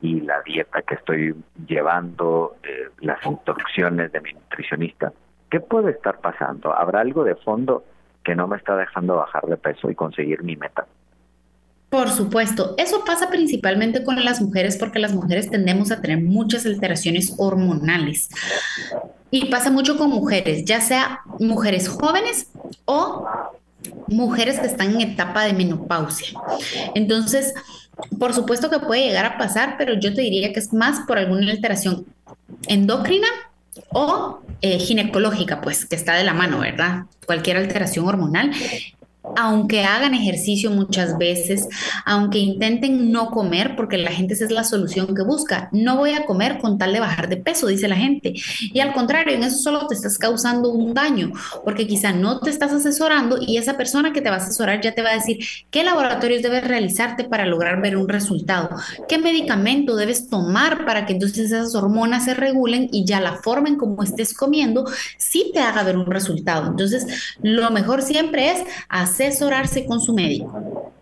y 0.02 0.20
la 0.20 0.42
dieta 0.42 0.82
que 0.82 0.94
estoy 0.94 1.34
llevando, 1.66 2.56
eh, 2.62 2.90
las 3.00 3.24
instrucciones 3.24 4.12
de 4.12 4.20
mi 4.20 4.32
nutricionista, 4.32 5.12
¿qué 5.50 5.60
puede 5.60 5.92
estar 5.92 6.20
pasando? 6.20 6.74
¿Habrá 6.74 7.00
algo 7.00 7.24
de 7.24 7.36
fondo 7.36 7.84
que 8.24 8.34
no 8.34 8.46
me 8.46 8.56
está 8.56 8.76
dejando 8.76 9.16
bajar 9.16 9.46
de 9.46 9.56
peso 9.56 9.90
y 9.90 9.94
conseguir 9.94 10.42
mi 10.42 10.56
meta? 10.56 10.86
Por 11.90 12.08
supuesto, 12.08 12.74
eso 12.78 13.04
pasa 13.04 13.30
principalmente 13.30 14.04
con 14.04 14.24
las 14.24 14.40
mujeres 14.40 14.76
porque 14.76 15.00
las 15.00 15.12
mujeres 15.12 15.50
tendemos 15.50 15.90
a 15.90 16.00
tener 16.00 16.20
muchas 16.22 16.64
alteraciones 16.64 17.34
hormonales. 17.36 18.28
Y 19.32 19.46
pasa 19.46 19.72
mucho 19.72 19.98
con 19.98 20.10
mujeres, 20.10 20.64
ya 20.64 20.80
sea 20.80 21.20
mujeres 21.40 21.88
jóvenes 21.88 22.48
o 22.84 23.26
mujeres 24.06 24.60
que 24.60 24.66
están 24.66 24.92
en 24.92 25.00
etapa 25.00 25.44
de 25.44 25.52
menopausia. 25.52 26.38
Entonces, 26.94 27.54
por 28.20 28.34
supuesto 28.34 28.70
que 28.70 28.78
puede 28.78 29.06
llegar 29.06 29.26
a 29.26 29.38
pasar, 29.38 29.74
pero 29.76 29.94
yo 29.94 30.14
te 30.14 30.22
diría 30.22 30.52
que 30.52 30.60
es 30.60 30.72
más 30.72 31.00
por 31.08 31.18
alguna 31.18 31.50
alteración 31.50 32.06
endocrina 32.68 33.28
o 33.90 34.40
eh, 34.60 34.78
ginecológica, 34.78 35.60
pues 35.60 35.86
que 35.86 35.96
está 35.96 36.14
de 36.14 36.24
la 36.24 36.34
mano, 36.34 36.60
¿verdad? 36.60 37.04
Cualquier 37.26 37.56
alteración 37.56 38.06
hormonal 38.06 38.52
aunque 39.36 39.84
hagan 39.84 40.14
ejercicio 40.14 40.70
muchas 40.70 41.18
veces, 41.18 41.68
aunque 42.04 42.38
intenten 42.38 43.12
no 43.12 43.30
comer, 43.30 43.76
porque 43.76 43.98
la 43.98 44.10
gente 44.10 44.34
esa 44.34 44.44
es 44.44 44.50
la 44.50 44.64
solución 44.64 45.14
que 45.14 45.22
busca, 45.22 45.68
no 45.72 45.96
voy 45.96 46.12
a 46.12 46.24
comer 46.24 46.58
con 46.58 46.78
tal 46.78 46.92
de 46.92 47.00
bajar 47.00 47.28
de 47.28 47.36
peso, 47.36 47.66
dice 47.66 47.88
la 47.88 47.96
gente. 47.96 48.34
Y 48.60 48.80
al 48.80 48.92
contrario, 48.92 49.34
en 49.34 49.44
eso 49.44 49.58
solo 49.58 49.86
te 49.86 49.94
estás 49.94 50.18
causando 50.18 50.70
un 50.70 50.94
daño, 50.94 51.32
porque 51.64 51.86
quizá 51.86 52.12
no 52.12 52.40
te 52.40 52.50
estás 52.50 52.72
asesorando 52.72 53.38
y 53.40 53.58
esa 53.58 53.76
persona 53.76 54.12
que 54.12 54.20
te 54.20 54.30
va 54.30 54.36
a 54.36 54.38
asesorar 54.38 54.80
ya 54.80 54.94
te 54.94 55.02
va 55.02 55.10
a 55.10 55.14
decir 55.14 55.38
qué 55.70 55.84
laboratorios 55.84 56.42
debes 56.42 56.66
realizarte 56.66 57.24
para 57.24 57.46
lograr 57.46 57.80
ver 57.80 57.96
un 57.96 58.08
resultado, 58.08 58.70
qué 59.08 59.18
medicamento 59.18 59.96
debes 59.96 60.28
tomar 60.28 60.84
para 60.84 61.06
que 61.06 61.12
entonces 61.12 61.46
esas 61.46 61.74
hormonas 61.74 62.24
se 62.24 62.34
regulen 62.34 62.88
y 62.92 63.04
ya 63.04 63.20
la 63.20 63.36
forma 63.36 63.68
en 63.68 63.76
cómo 63.76 64.02
estés 64.02 64.34
comiendo 64.34 64.86
sí 65.18 65.50
te 65.52 65.60
haga 65.60 65.82
ver 65.82 65.96
un 65.96 66.06
resultado. 66.06 66.66
Entonces, 66.66 67.06
lo 67.42 67.70
mejor 67.70 68.02
siempre 68.02 68.50
es 68.50 68.60
hacer 68.88 69.09
asesorarse 69.10 69.86
con 69.86 70.00
su 70.00 70.14
médico. 70.14 70.92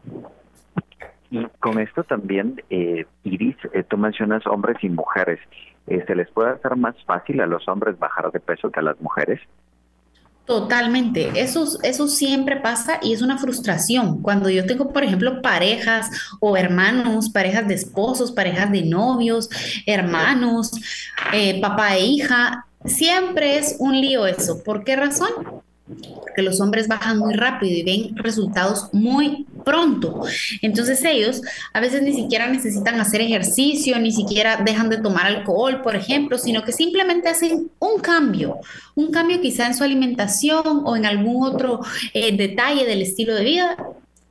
Y 1.30 1.44
con 1.60 1.78
esto 1.78 2.04
también, 2.04 2.62
eh, 2.70 3.06
Iris, 3.24 3.56
eh, 3.74 3.84
tú 3.88 3.98
mencionas 3.98 4.46
hombres 4.46 4.78
y 4.82 4.88
mujeres. 4.88 5.38
Eh, 5.86 6.02
¿Se 6.06 6.14
les 6.14 6.30
puede 6.30 6.50
hacer 6.50 6.76
más 6.76 6.94
fácil 7.04 7.40
a 7.40 7.46
los 7.46 7.68
hombres 7.68 7.98
bajar 7.98 8.30
de 8.32 8.40
peso 8.40 8.70
que 8.70 8.80
a 8.80 8.82
las 8.82 9.00
mujeres? 9.00 9.40
Totalmente, 10.46 11.30
eso, 11.34 11.66
eso 11.82 12.08
siempre 12.08 12.56
pasa 12.56 12.98
y 13.02 13.12
es 13.12 13.20
una 13.20 13.36
frustración. 13.36 14.22
Cuando 14.22 14.48
yo 14.48 14.64
tengo, 14.64 14.94
por 14.94 15.04
ejemplo, 15.04 15.42
parejas 15.42 16.10
o 16.40 16.56
hermanos, 16.56 17.28
parejas 17.28 17.68
de 17.68 17.74
esposos, 17.74 18.32
parejas 18.32 18.72
de 18.72 18.82
novios, 18.86 19.50
hermanos, 19.86 20.70
papá 21.60 21.96
e 21.96 22.06
hija, 22.06 22.64
siempre 22.86 23.58
es 23.58 23.76
un 23.78 24.00
lío 24.00 24.26
eso. 24.26 24.62
¿Por 24.64 24.84
qué 24.84 24.96
razón? 24.96 25.28
Porque 26.20 26.42
los 26.42 26.60
hombres 26.60 26.88
bajan 26.88 27.18
muy 27.18 27.34
rápido 27.34 27.76
y 27.76 27.82
ven 27.82 28.16
resultados 28.16 28.88
muy 28.92 29.46
pronto. 29.64 30.22
Entonces 30.62 31.04
ellos 31.04 31.42
a 31.72 31.80
veces 31.80 32.02
ni 32.02 32.12
siquiera 32.12 32.48
necesitan 32.48 33.00
hacer 33.00 33.20
ejercicio, 33.20 33.98
ni 33.98 34.12
siquiera 34.12 34.56
dejan 34.56 34.88
de 34.88 34.98
tomar 34.98 35.26
alcohol, 35.26 35.82
por 35.82 35.96
ejemplo, 35.96 36.38
sino 36.38 36.62
que 36.64 36.72
simplemente 36.72 37.28
hacen 37.28 37.70
un 37.78 38.00
cambio, 38.00 38.58
un 38.94 39.10
cambio 39.10 39.40
quizá 39.40 39.66
en 39.66 39.74
su 39.74 39.84
alimentación 39.84 40.82
o 40.84 40.96
en 40.96 41.06
algún 41.06 41.44
otro 41.44 41.80
eh, 42.12 42.36
detalle 42.36 42.84
del 42.84 43.02
estilo 43.02 43.34
de 43.34 43.44
vida 43.44 43.76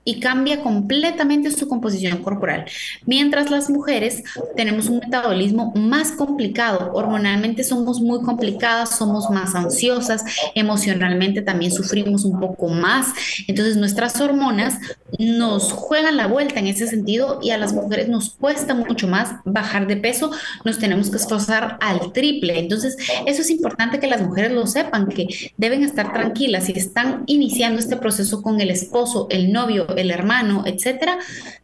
y 0.08 0.22
cambia 0.22 0.62
completamente 0.64 1.52
su 1.52 1.68
composición 1.68 2.24
corporal. 2.24 2.64
Mientras 3.06 3.52
las 3.52 3.70
mujeres 3.70 4.24
tenemos 4.56 4.88
un 4.88 5.00
metabolismo 5.00 5.74
más 5.76 6.14
complicado, 6.14 6.92
hormonalmente 6.94 7.66
somos 7.66 8.00
muy 8.00 8.22
complicadas, 8.22 8.98
somos 8.98 9.30
más 9.30 9.54
ansiosas, 9.54 10.24
emocionalmente 10.56 11.42
también 11.42 11.74
sufrimos 11.74 12.24
un 12.24 12.40
poco 12.40 12.70
más, 12.70 13.08
entonces 13.50 13.76
nuestras 13.76 14.22
hormonas 14.22 14.76
nos 15.20 15.74
juegan 15.74 16.16
la 16.16 16.28
vuelta 16.28 16.62
en 16.62 16.68
ese 16.68 16.88
sentido 16.88 17.40
y 17.44 17.50
a 17.50 17.58
las 17.58 17.74
mujeres 17.74 18.08
nos 18.08 18.30
cuesta 18.30 18.74
mucho 18.74 19.10
más 19.10 19.36
bajar 19.44 19.88
de 19.88 19.98
peso, 19.98 20.32
nos 20.64 20.80
tenemos 20.80 21.10
que 21.10 21.18
esforzar 21.18 21.78
al 21.82 22.14
triple. 22.14 22.60
Entonces, 22.60 22.96
eso 23.26 23.42
es 23.42 23.50
importante 23.50 24.00
que 24.00 24.08
las 24.08 24.22
mujeres 24.22 24.54
lo 24.54 24.68
sepan, 24.68 25.10
que 25.10 25.52
deben 25.58 25.84
estar 25.84 26.14
tranquilas 26.14 26.68
si 26.68 26.72
están 26.72 27.24
iniciando 27.26 27.80
este 27.80 27.98
proceso 27.98 28.42
con 28.42 28.62
el 28.62 28.72
esposo, 28.72 29.28
el 29.30 29.52
novio, 29.52 29.86
el 29.98 30.12
hermano, 30.12 30.64
etcétera, 30.66 31.18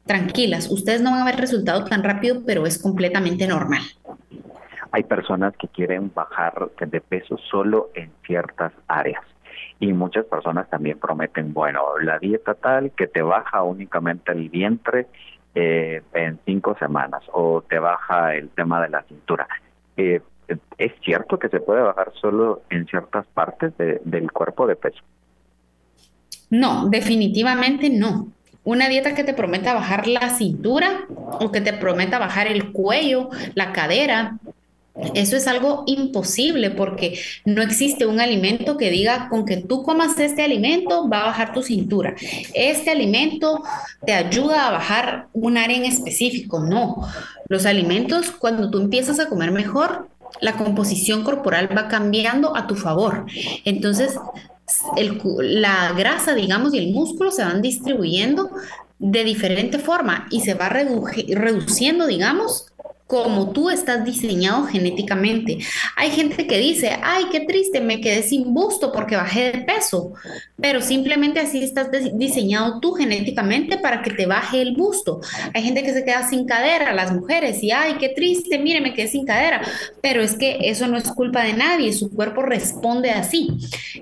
tranquilas, 0.06 0.70
ustedes 0.70 1.02
no 1.02 1.12
van 1.12 1.22
a 1.22 1.26
ver 1.26 1.38
resultado 1.38 1.86
tan 1.86 2.04
rápido, 2.04 2.42
pero 2.46 2.66
es 2.66 2.82
completamente 2.82 3.48
normal. 3.48 3.82
Hay 4.92 5.04
personas 5.04 5.56
que 5.58 5.68
quieren 5.68 6.12
bajar 6.14 6.70
de 6.80 7.02
peso 7.02 7.38
solo 7.50 7.90
en 7.96 8.12
ciertas 8.26 8.74
áreas 8.88 9.24
y 9.80 9.92
muchas 9.92 10.26
personas 10.26 10.70
también 10.70 11.00
prometen, 11.00 11.54
bueno, 11.54 11.98
la 12.00 12.20
dieta 12.20 12.54
tal 12.54 12.92
que 12.92 13.08
te 13.08 13.22
baja 13.22 13.64
únicamente 13.64 14.32
el 14.32 14.50
vientre 14.50 15.08
eh, 15.56 16.02
en 16.14 16.40
cinco 16.46 16.76
semanas 16.80 17.22
o 17.32 17.64
te 17.68 17.80
baja 17.80 18.36
el 18.36 18.50
tema 18.50 18.82
de 18.82 18.90
la 18.90 19.04
cintura. 19.04 19.48
Eh, 19.98 20.22
¿Es 20.78 20.94
cierto 21.04 21.40
que 21.40 21.50
se 21.50 21.60
puede 21.60 21.82
bajar 21.82 22.12
solo 22.20 22.62
en 22.70 22.86
ciertas 22.86 23.26
partes 23.28 23.74
del 23.78 24.32
cuerpo 24.32 24.68
de 24.68 24.76
peso? 24.76 25.02
No, 26.50 26.90
definitivamente 26.90 27.90
no. 27.90 28.32
Una 28.64 28.88
dieta 28.88 29.14
que 29.14 29.24
te 29.24 29.34
prometa 29.34 29.74
bajar 29.74 30.08
la 30.08 30.30
cintura 30.30 31.06
o 31.40 31.52
que 31.52 31.62
te 31.62 31.74
prometa 31.74 32.20
bajar 32.20 32.48
el 32.48 32.72
cuello, 32.72 33.30
la 33.56 33.74
cadera, 33.74 34.40
eso 35.16 35.36
es 35.36 35.48
algo 35.48 35.84
imposible 35.88 36.70
porque 36.70 37.20
no 37.46 37.64
existe 37.64 38.06
un 38.06 38.20
alimento 38.20 38.78
que 38.78 38.92
diga 38.92 39.28
con 39.28 39.44
que 39.44 39.58
tú 39.58 39.82
comas 39.82 40.20
este 40.20 40.44
alimento 40.44 41.10
va 41.10 41.22
a 41.22 41.26
bajar 41.26 41.52
tu 41.52 41.64
cintura. 41.64 42.16
Este 42.54 42.92
alimento 42.92 43.64
te 44.06 44.14
ayuda 44.14 44.68
a 44.68 44.72
bajar 44.72 45.28
un 45.34 45.58
área 45.58 45.78
en 45.78 45.86
específico. 45.86 46.60
No, 46.60 47.08
los 47.50 47.66
alimentos 47.66 48.30
cuando 48.32 48.70
tú 48.70 48.80
empiezas 48.80 49.20
a 49.20 49.30
comer 49.30 49.52
mejor, 49.52 50.10
la 50.42 50.54
composición 50.54 51.24
corporal 51.24 51.76
va 51.76 51.88
cambiando 51.88 52.56
a 52.56 52.68
tu 52.68 52.76
favor. 52.76 53.26
Entonces, 53.66 54.16
la 55.42 55.94
grasa, 55.94 56.34
digamos, 56.34 56.74
y 56.74 56.80
el 56.80 56.94
músculo 56.94 57.32
se 57.32 57.44
van 57.44 57.62
distribuyendo 57.62 58.50
de 59.00 59.24
diferente 59.24 59.80
forma 59.80 60.28
y 60.32 60.42
se 60.42 60.54
va 60.54 60.70
reduciendo, 60.70 62.08
digamos, 62.08 62.68
como 63.14 63.52
tú 63.52 63.70
estás 63.70 64.04
diseñado 64.04 64.66
genéticamente. 64.66 65.60
Hay 65.96 66.10
gente 66.10 66.48
que 66.48 66.58
dice, 66.58 66.98
ay, 67.04 67.26
qué 67.32 67.42
triste, 67.42 67.80
me 67.80 68.02
quedé 68.02 68.24
sin 68.24 68.56
busto 68.56 68.92
porque 68.92 69.16
bajé 69.16 69.52
de 69.52 69.60
peso, 69.60 70.14
pero 70.60 70.82
simplemente 70.82 71.40
así 71.40 71.64
estás 71.64 71.90
diseñado 72.16 72.80
tú 72.80 72.94
genéticamente 72.94 73.78
para 73.78 74.02
que 74.02 74.10
te 74.10 74.26
baje 74.26 74.64
el 74.64 74.76
busto. 74.76 75.22
Hay 75.54 75.62
gente 75.62 75.84
que 75.84 75.94
se 75.94 76.04
queda 76.04 76.28
sin 76.28 76.48
cadera, 76.48 76.92
las 76.92 77.14
mujeres, 77.14 77.62
y 77.62 77.70
ay, 77.70 77.98
qué 78.00 78.10
triste, 78.10 78.58
mire, 78.58 78.82
me 78.82 78.96
quedé 78.96 79.08
sin 79.08 79.28
cadera, 79.28 79.62
pero 80.02 80.24
es 80.24 80.34
que 80.36 80.58
eso 80.62 80.88
no 80.88 80.98
es 80.98 81.04
culpa 81.12 81.44
de 81.44 81.54
nadie, 81.54 81.94
su 81.94 82.10
cuerpo 82.10 82.42
responde 82.42 83.12
así. 83.12 83.48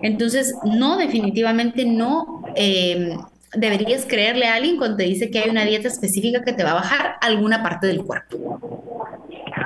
Entonces, 0.01 0.55
no, 0.63 0.95
definitivamente 0.95 1.83
no. 1.83 2.45
Eh, 2.55 3.17
deberías 3.53 4.05
creerle 4.05 4.45
a 4.47 4.55
alguien 4.55 4.77
cuando 4.77 4.97
te 4.97 5.03
dice 5.03 5.29
que 5.29 5.39
hay 5.39 5.49
una 5.49 5.65
dieta 5.65 5.89
específica 5.89 6.41
que 6.43 6.53
te 6.53 6.63
va 6.63 6.71
a 6.71 6.75
bajar 6.75 7.15
alguna 7.19 7.61
parte 7.61 7.87
del 7.87 8.05
cuerpo. 8.05 8.90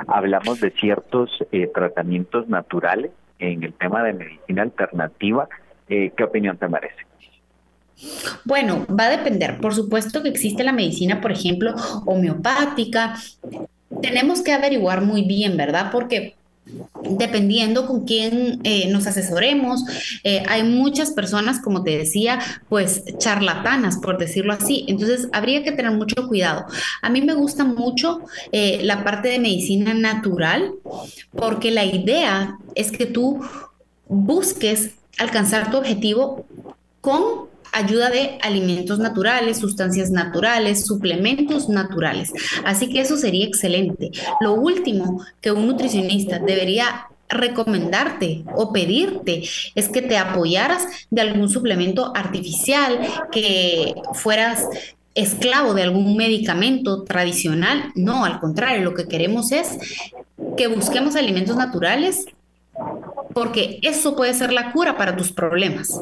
Hablamos 0.08 0.60
de 0.60 0.70
ciertos 0.70 1.30
eh, 1.52 1.70
tratamientos 1.74 2.48
naturales 2.48 3.10
en 3.38 3.62
el 3.62 3.72
tema 3.74 4.02
de 4.02 4.12
medicina 4.12 4.62
alternativa. 4.62 5.48
Eh, 5.88 6.12
¿Qué 6.16 6.24
opinión 6.24 6.56
te 6.56 6.68
merece? 6.68 7.06
Bueno, 8.44 8.86
va 8.88 9.06
a 9.06 9.10
depender. 9.10 9.58
Por 9.58 9.74
supuesto 9.74 10.22
que 10.22 10.28
existe 10.28 10.64
la 10.64 10.72
medicina, 10.72 11.20
por 11.20 11.32
ejemplo, 11.32 11.74
homeopática. 12.04 13.14
Tenemos 14.02 14.42
que 14.42 14.52
averiguar 14.52 15.00
muy 15.00 15.22
bien, 15.22 15.56
¿verdad? 15.56 15.90
Porque 15.90 16.34
dependiendo 17.02 17.86
con 17.86 18.04
quién 18.04 18.60
eh, 18.64 18.88
nos 18.90 19.06
asesoremos. 19.06 19.84
Eh, 20.24 20.42
hay 20.48 20.62
muchas 20.64 21.10
personas, 21.10 21.60
como 21.60 21.82
te 21.82 21.96
decía, 21.96 22.40
pues 22.68 23.04
charlatanas, 23.18 23.98
por 23.98 24.18
decirlo 24.18 24.52
así. 24.52 24.84
Entonces, 24.88 25.28
habría 25.32 25.62
que 25.62 25.72
tener 25.72 25.92
mucho 25.92 26.26
cuidado. 26.26 26.66
A 27.02 27.10
mí 27.10 27.22
me 27.22 27.34
gusta 27.34 27.64
mucho 27.64 28.20
eh, 28.52 28.80
la 28.82 29.04
parte 29.04 29.28
de 29.28 29.38
medicina 29.38 29.94
natural, 29.94 30.72
porque 31.32 31.70
la 31.70 31.84
idea 31.84 32.58
es 32.74 32.90
que 32.90 33.06
tú 33.06 33.40
busques 34.08 34.92
alcanzar 35.18 35.70
tu 35.70 35.78
objetivo 35.78 36.46
con 37.00 37.46
ayuda 37.76 38.08
de 38.08 38.38
alimentos 38.40 38.98
naturales, 38.98 39.58
sustancias 39.58 40.10
naturales, 40.10 40.86
suplementos 40.86 41.68
naturales. 41.68 42.32
Así 42.64 42.88
que 42.88 43.00
eso 43.00 43.16
sería 43.16 43.46
excelente. 43.46 44.10
Lo 44.40 44.54
último 44.54 45.22
que 45.40 45.52
un 45.52 45.66
nutricionista 45.66 46.38
debería 46.38 47.06
recomendarte 47.28 48.44
o 48.54 48.72
pedirte 48.72 49.42
es 49.74 49.88
que 49.88 50.00
te 50.00 50.16
apoyaras 50.16 50.86
de 51.10 51.20
algún 51.20 51.50
suplemento 51.50 52.12
artificial, 52.14 52.98
que 53.30 53.94
fueras 54.14 54.66
esclavo 55.14 55.74
de 55.74 55.82
algún 55.82 56.16
medicamento 56.16 57.02
tradicional. 57.02 57.92
No, 57.94 58.24
al 58.24 58.40
contrario, 58.40 58.84
lo 58.84 58.94
que 58.94 59.08
queremos 59.08 59.52
es 59.52 59.78
que 60.56 60.68
busquemos 60.68 61.14
alimentos 61.14 61.56
naturales 61.56 62.26
porque 63.34 63.80
eso 63.82 64.16
puede 64.16 64.32
ser 64.32 64.50
la 64.52 64.72
cura 64.72 64.96
para 64.96 65.14
tus 65.14 65.30
problemas. 65.30 66.00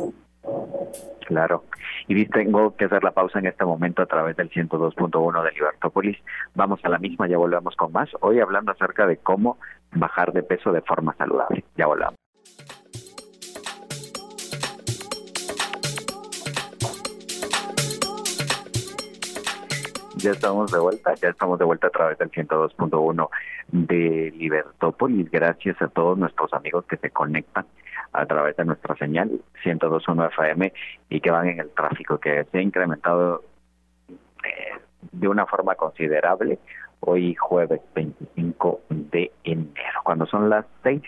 Claro. 1.26 1.64
Y 2.06 2.26
tengo 2.26 2.76
que 2.76 2.84
hacer 2.84 3.02
la 3.02 3.12
pausa 3.12 3.38
en 3.38 3.46
este 3.46 3.64
momento 3.64 4.02
a 4.02 4.06
través 4.06 4.36
del 4.36 4.50
102.1 4.50 5.42
de 5.42 5.52
Libertópolis. 5.52 6.18
Vamos 6.54 6.80
a 6.84 6.88
la 6.88 6.98
misma, 6.98 7.26
ya 7.26 7.38
volvemos 7.38 7.74
con 7.76 7.92
más. 7.92 8.10
Hoy 8.20 8.40
hablando 8.40 8.72
acerca 8.72 9.06
de 9.06 9.16
cómo 9.16 9.58
bajar 9.92 10.32
de 10.32 10.42
peso 10.42 10.72
de 10.72 10.82
forma 10.82 11.14
saludable. 11.16 11.64
Ya 11.76 11.86
volvamos. 11.86 12.23
Ya 20.24 20.30
estamos 20.30 20.72
de 20.72 20.78
vuelta, 20.78 21.12
ya 21.16 21.28
estamos 21.28 21.58
de 21.58 21.66
vuelta 21.66 21.88
a 21.88 21.90
través 21.90 22.16
del 22.16 22.30
102.1 22.30 23.28
de 23.72 24.32
Libertópolis. 24.34 25.30
Gracias 25.30 25.82
a 25.82 25.88
todos 25.88 26.16
nuestros 26.16 26.50
amigos 26.54 26.86
que 26.86 26.96
se 26.96 27.10
conectan 27.10 27.66
a 28.14 28.24
través 28.24 28.56
de 28.56 28.64
nuestra 28.64 28.96
señal 28.96 29.30
102.1 29.62 30.28
FM 30.28 30.72
y 31.10 31.20
que 31.20 31.30
van 31.30 31.50
en 31.50 31.60
el 31.60 31.68
tráfico, 31.72 32.16
que 32.16 32.46
se 32.50 32.56
ha 32.56 32.62
incrementado 32.62 33.44
eh, 34.08 34.80
de 35.12 35.28
una 35.28 35.44
forma 35.44 35.74
considerable 35.74 36.58
hoy 37.00 37.34
jueves 37.34 37.82
25 37.94 38.80
de 38.88 39.30
enero, 39.44 40.00
cuando 40.04 40.24
son 40.24 40.48
las 40.48 40.64
6 40.84 41.02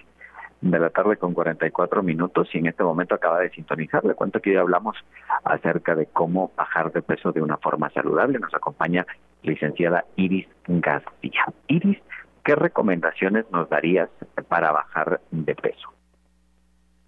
de 0.70 0.78
la 0.78 0.90
tarde 0.90 1.16
con 1.16 1.34
44 1.34 2.02
minutos 2.02 2.48
y 2.52 2.58
en 2.58 2.66
este 2.66 2.82
momento 2.82 3.14
acaba 3.14 3.40
de 3.40 3.50
sintonizar. 3.50 4.04
Le 4.04 4.14
cuento 4.14 4.40
que 4.40 4.50
hoy 4.50 4.56
hablamos 4.56 4.96
acerca 5.44 5.94
de 5.94 6.06
cómo 6.06 6.52
bajar 6.56 6.92
de 6.92 7.02
peso 7.02 7.32
de 7.32 7.42
una 7.42 7.56
forma 7.58 7.90
saludable. 7.90 8.38
Nos 8.38 8.54
acompaña 8.54 9.06
licenciada 9.42 10.04
Iris 10.16 10.46
García. 10.66 11.44
Iris, 11.68 11.98
¿qué 12.44 12.54
recomendaciones 12.54 13.44
nos 13.50 13.68
darías 13.68 14.08
para 14.48 14.72
bajar 14.72 15.20
de 15.30 15.54
peso? 15.54 15.92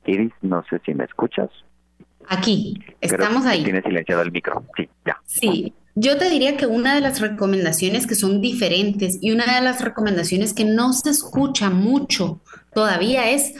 Iris, 0.04 0.32
no 0.42 0.64
sé 0.70 0.80
si 0.84 0.94
me 0.94 1.04
escuchas. 1.04 1.50
Aquí, 2.28 2.78
estamos 3.00 3.46
ahí. 3.46 3.64
Tienes 3.64 3.84
silenciado 3.84 4.22
el 4.22 4.32
micro. 4.32 4.64
Sí, 4.76 4.88
ya. 5.04 5.18
Sí, 5.24 5.74
yo 5.94 6.16
te 6.16 6.30
diría 6.30 6.56
que 6.56 6.66
una 6.66 6.94
de 6.94 7.00
las 7.00 7.20
recomendaciones 7.20 8.06
que 8.06 8.14
son 8.14 8.40
diferentes 8.40 9.18
y 9.20 9.32
una 9.32 9.52
de 9.52 9.60
las 9.60 9.82
recomendaciones 9.82 10.54
que 10.54 10.64
no 10.64 10.92
se 10.92 11.10
escucha 11.10 11.70
mucho 11.70 12.40
todavía 12.74 13.30
es 13.30 13.54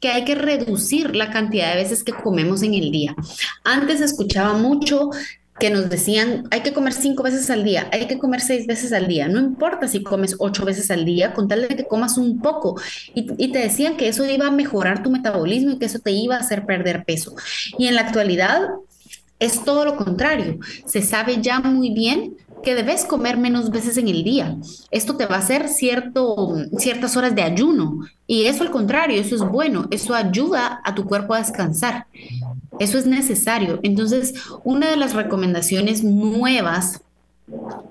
que 0.00 0.10
hay 0.10 0.24
que 0.24 0.34
reducir 0.34 1.16
la 1.16 1.30
cantidad 1.30 1.70
de 1.70 1.82
veces 1.82 2.04
que 2.04 2.12
comemos 2.12 2.62
en 2.62 2.74
el 2.74 2.90
día. 2.90 3.16
Antes 3.64 4.00
escuchaba 4.00 4.52
mucho 4.54 5.10
que 5.58 5.70
nos 5.70 5.88
decían, 5.88 6.48
hay 6.50 6.62
que 6.62 6.72
comer 6.72 6.92
cinco 6.92 7.22
veces 7.22 7.48
al 7.48 7.62
día, 7.62 7.88
hay 7.92 8.06
que 8.06 8.18
comer 8.18 8.40
seis 8.40 8.66
veces 8.66 8.92
al 8.92 9.06
día, 9.06 9.28
no 9.28 9.38
importa 9.38 9.86
si 9.86 10.02
comes 10.02 10.34
ocho 10.38 10.64
veces 10.64 10.90
al 10.90 11.04
día, 11.04 11.32
con 11.32 11.46
tal 11.46 11.62
de 11.62 11.76
que 11.76 11.86
comas 11.86 12.18
un 12.18 12.40
poco. 12.40 12.80
Y, 13.14 13.52
te 13.52 13.58
decían 13.58 13.96
que 13.96 14.08
eso 14.08 14.24
iba 14.24 14.48
a 14.48 14.50
mejorar 14.50 15.02
tu 15.02 15.10
metabolismo 15.10 15.72
y 15.72 15.78
que 15.78 15.86
eso 15.86 16.00
te 16.00 16.10
iba 16.10 16.36
a 16.36 16.40
hacer 16.40 16.66
perder 16.66 17.04
peso. 17.04 17.34
Y 17.78 17.86
en 17.86 17.94
la 17.94 18.02
actualidad 18.02 18.68
es 19.38 19.64
todo 19.64 19.84
lo 19.84 19.96
contrario. 19.96 20.58
Se 20.86 21.02
sabe 21.02 21.40
ya 21.40 21.60
muy 21.60 21.90
bien 21.90 22.36
que 22.64 22.74
debes 22.74 23.04
comer 23.04 23.36
menos 23.36 23.70
veces 23.70 23.96
en 23.98 24.08
el 24.08 24.24
día. 24.24 24.56
Esto 24.90 25.16
te 25.16 25.26
va 25.26 25.36
a 25.36 25.40
hacer 25.40 25.68
cierto, 25.68 26.56
ciertas 26.78 27.16
horas 27.16 27.34
de 27.34 27.42
ayuno 27.42 28.00
y 28.26 28.46
eso 28.46 28.62
al 28.62 28.70
contrario, 28.70 29.20
eso 29.20 29.34
es 29.36 29.42
bueno, 29.42 29.86
eso 29.90 30.14
ayuda 30.14 30.80
a 30.82 30.94
tu 30.94 31.04
cuerpo 31.04 31.34
a 31.34 31.38
descansar. 31.38 32.06
Eso 32.80 32.98
es 32.98 33.06
necesario. 33.06 33.78
Entonces, 33.82 34.34
una 34.64 34.90
de 34.90 34.96
las 34.96 35.14
recomendaciones 35.14 36.02
nuevas 36.02 37.03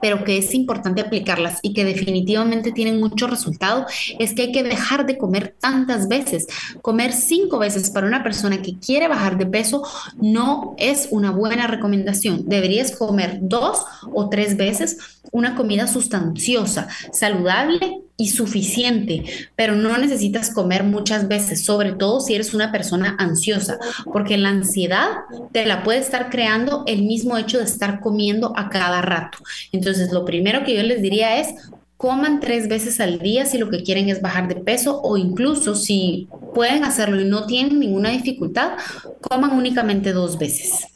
pero 0.02 0.24
que 0.24 0.38
es 0.38 0.54
importante 0.54 1.02
aplicarlas 1.02 1.60
y 1.62 1.74
que 1.74 1.86
definitivamente 1.86 2.72
tienen 2.72 3.00
mucho 3.00 3.28
resultado, 3.28 3.86
es 4.20 4.34
que 4.34 4.44
hay 4.44 4.52
que 4.52 4.64
dejar 4.64 5.06
de 5.06 5.18
comer 5.18 5.56
tantas 5.60 6.08
veces. 6.08 6.48
Comer 6.82 7.14
cinco 7.14 7.60
veces 7.60 7.90
para 7.90 8.08
una 8.08 8.24
persona 8.24 8.62
que 8.62 8.78
quiere 8.78 9.08
bajar 9.08 9.38
de 9.38 9.46
peso 9.46 9.84
no 10.18 10.76
es 10.78 11.08
una 11.12 11.32
buena 11.32 11.68
recomendación. 11.68 12.44
Deberías 12.48 12.96
comer 12.96 13.40
dos 13.42 13.86
o 14.14 14.30
tres 14.30 14.58
veces 14.58 14.98
una 15.32 15.56
comida 15.56 15.88
sustanciosa, 15.88 16.88
saludable 17.12 18.02
suficiente, 18.28 19.24
pero 19.56 19.76
no 19.76 19.98
necesitas 19.98 20.50
comer 20.50 20.84
muchas 20.84 21.28
veces, 21.28 21.64
sobre 21.64 21.94
todo 21.94 22.20
si 22.20 22.36
eres 22.36 22.54
una 22.54 22.72
persona 22.72 23.16
ansiosa, 23.20 23.80
porque 24.12 24.38
la 24.38 24.50
ansiedad 24.50 25.08
te 25.52 25.66
la 25.66 25.84
puede 25.84 26.00
estar 26.00 26.30
creando 26.30 26.84
el 26.88 27.04
mismo 27.04 27.38
hecho 27.38 27.60
de 27.60 27.66
estar 27.66 28.00
comiendo 28.00 28.54
a 28.58 28.70
cada 28.70 29.02
rato. 29.02 29.40
Entonces, 29.72 30.12
lo 30.12 30.26
primero 30.26 30.64
que 30.64 30.76
yo 30.76 30.84
les 30.84 31.02
diría 31.02 31.40
es, 31.40 31.54
coman 31.98 32.40
tres 32.40 32.68
veces 32.68 33.00
al 33.00 33.20
día 33.20 33.46
si 33.46 33.58
lo 33.58 33.70
que 33.70 33.84
quieren 33.84 34.10
es 34.10 34.22
bajar 34.22 34.48
de 34.48 34.56
peso 34.56 35.02
o 35.02 35.16
incluso 35.16 35.74
si 35.76 36.28
pueden 36.54 36.84
hacerlo 36.84 37.22
y 37.22 37.26
no 37.26 37.46
tienen 37.46 37.80
ninguna 37.80 38.10
dificultad, 38.10 38.74
coman 39.22 39.52
únicamente 39.52 40.12
dos 40.12 40.38
veces 40.38 40.88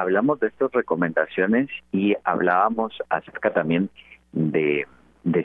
hablamos 0.00 0.40
de 0.40 0.48
estas 0.48 0.72
recomendaciones 0.72 1.68
y 1.92 2.14
hablábamos 2.24 2.92
acerca 3.08 3.52
también 3.52 3.90
de, 4.32 4.86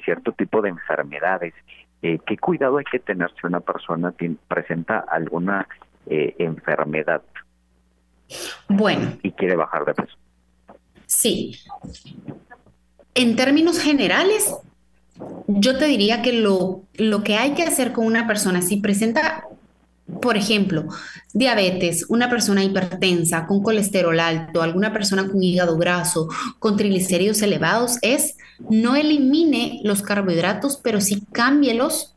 cierto 0.03 0.31
tipo 0.33 0.61
de 0.61 0.69
enfermedades. 0.69 1.53
Eh, 2.01 2.19
¿Qué 2.25 2.37
cuidado 2.37 2.77
hay 2.77 2.85
que 2.85 2.99
tener 2.99 3.29
si 3.39 3.47
una 3.47 3.59
persona 3.59 4.13
presenta 4.47 4.99
alguna 4.99 5.67
eh, 6.05 6.35
enfermedad? 6.39 7.21
Bueno. 8.67 9.17
Y 9.23 9.31
quiere 9.31 9.55
bajar 9.55 9.85
de 9.85 9.93
peso. 9.93 10.15
Sí. 11.05 11.57
En 13.15 13.35
términos 13.35 13.79
generales, 13.79 14.55
yo 15.47 15.77
te 15.77 15.85
diría 15.85 16.21
que 16.21 16.33
lo, 16.33 16.83
lo 16.93 17.23
que 17.23 17.35
hay 17.35 17.53
que 17.53 17.63
hacer 17.63 17.91
con 17.91 18.05
una 18.05 18.27
persona, 18.27 18.61
si 18.61 18.77
presenta 18.77 19.43
por 20.21 20.37
ejemplo, 20.37 20.85
diabetes, 21.33 22.05
una 22.09 22.29
persona 22.29 22.63
hipertensa, 22.63 23.45
con 23.47 23.61
colesterol 23.61 24.19
alto, 24.19 24.61
alguna 24.61 24.91
persona 24.91 25.27
con 25.27 25.41
hígado 25.41 25.77
graso, 25.77 26.27
con 26.59 26.77
triglicéridos 26.77 27.41
elevados, 27.41 27.97
es 28.01 28.35
no 28.69 28.95
elimine 28.95 29.79
los 29.83 30.01
carbohidratos, 30.01 30.77
pero 30.83 30.99
sí 30.99 31.23
cámbielos 31.31 32.15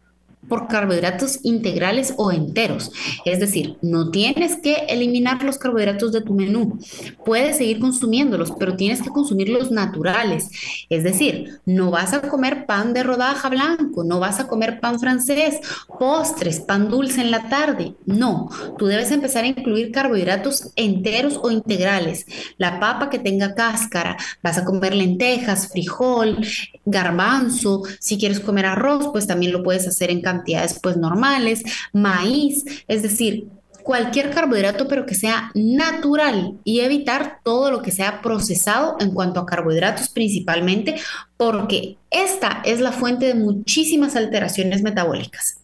por 0.49 0.69
carbohidratos 0.69 1.41
integrales 1.45 2.15
o 2.17 2.33
enteros. 2.33 2.91
Es 3.25 3.41
decir, 3.41 3.77
no 3.81 4.11
tienes 4.11 4.57
que 4.57 4.87
eliminar 4.89 5.43
los 5.43 5.59
carbohidratos 5.59 6.13
de 6.13 6.21
tu 6.21 6.35
menú. 6.35 6.79
Puedes 7.25 7.59
seguir 7.59 7.79
consumiéndolos, 7.79 8.53
pero 8.59 8.77
tienes 8.77 9.03
que 9.03 9.11
consumirlos 9.11 9.71
naturales. 9.71 10.51
Es 10.89 11.05
decir, 11.05 11.61
no 11.65 11.91
vas 11.91 12.13
a 12.13 12.23
comer 12.23 12.67
pan 12.67 12.93
de 12.93 13.03
rodaja 13.03 13.49
blanco, 13.49 14.05
no 14.05 14.19
vas 14.19 14.41
a 14.41 14.49
comer 14.49 14.81
pan 14.81 14.99
francés, 14.99 15.61
postres, 15.99 16.61
pan 16.61 16.89
dulce 16.89 17.21
en 17.21 17.31
la 17.31 17.49
tarde. 17.49 17.95
No, 18.07 18.51
tú 18.79 18.87
debes 18.87 19.11
empezar 19.11 19.45
a 19.45 19.49
incluir 19.49 19.93
carbohidratos 19.93 20.73
enteros 20.77 21.39
o 21.43 21.51
integrales. 21.51 22.27
La 22.59 22.81
papa 22.81 23.11
que 23.11 23.19
tenga 23.19 23.55
cáscara, 23.55 24.17
vas 24.43 24.59
a 24.59 24.65
comer 24.65 24.95
lentejas, 24.95 25.69
frijol, 25.69 26.39
garbanzo. 26.85 27.83
Si 28.01 28.19
quieres 28.19 28.41
comer 28.41 28.67
arroz, 28.67 29.09
pues 29.13 29.27
también 29.27 29.53
lo 29.53 29.63
puedes 29.63 29.87
hacer 29.87 30.11
en 30.11 30.21
cantidades 30.33 30.79
pues 30.81 30.97
normales, 30.97 31.63
maíz, 31.93 32.65
es 32.89 33.03
decir, 33.03 33.49
cualquier 33.83 34.31
carbohidrato 34.31 34.87
pero 34.89 35.07
que 35.07 35.15
sea 35.15 35.51
natural 35.55 36.59
y 36.65 36.81
evitar 36.81 37.41
todo 37.43 37.71
lo 37.71 37.83
que 37.83 37.91
sea 37.91 38.23
procesado 38.23 38.97
en 39.01 39.13
cuanto 39.13 39.41
a 39.41 39.47
carbohidratos 39.47 40.09
principalmente 40.09 40.97
porque 41.37 41.99
esta 42.11 42.63
es 42.65 42.81
la 42.81 42.93
fuente 42.93 43.27
de 43.27 43.35
muchísimas 43.35 44.17
alteraciones 44.17 44.83
metabólicas. 44.83 45.59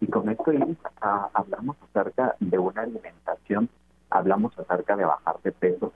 Y 0.00 0.06
con 0.06 0.28
esto 0.28 0.52
ah, 1.00 1.28
hablamos 1.32 1.76
acerca 1.90 2.36
de 2.40 2.58
una 2.58 2.82
alimentación, 2.82 3.68
hablamos 4.10 4.58
acerca 4.58 4.96
de 4.96 5.04
bajar 5.04 5.36
de 5.42 5.52
peso, 5.52 5.92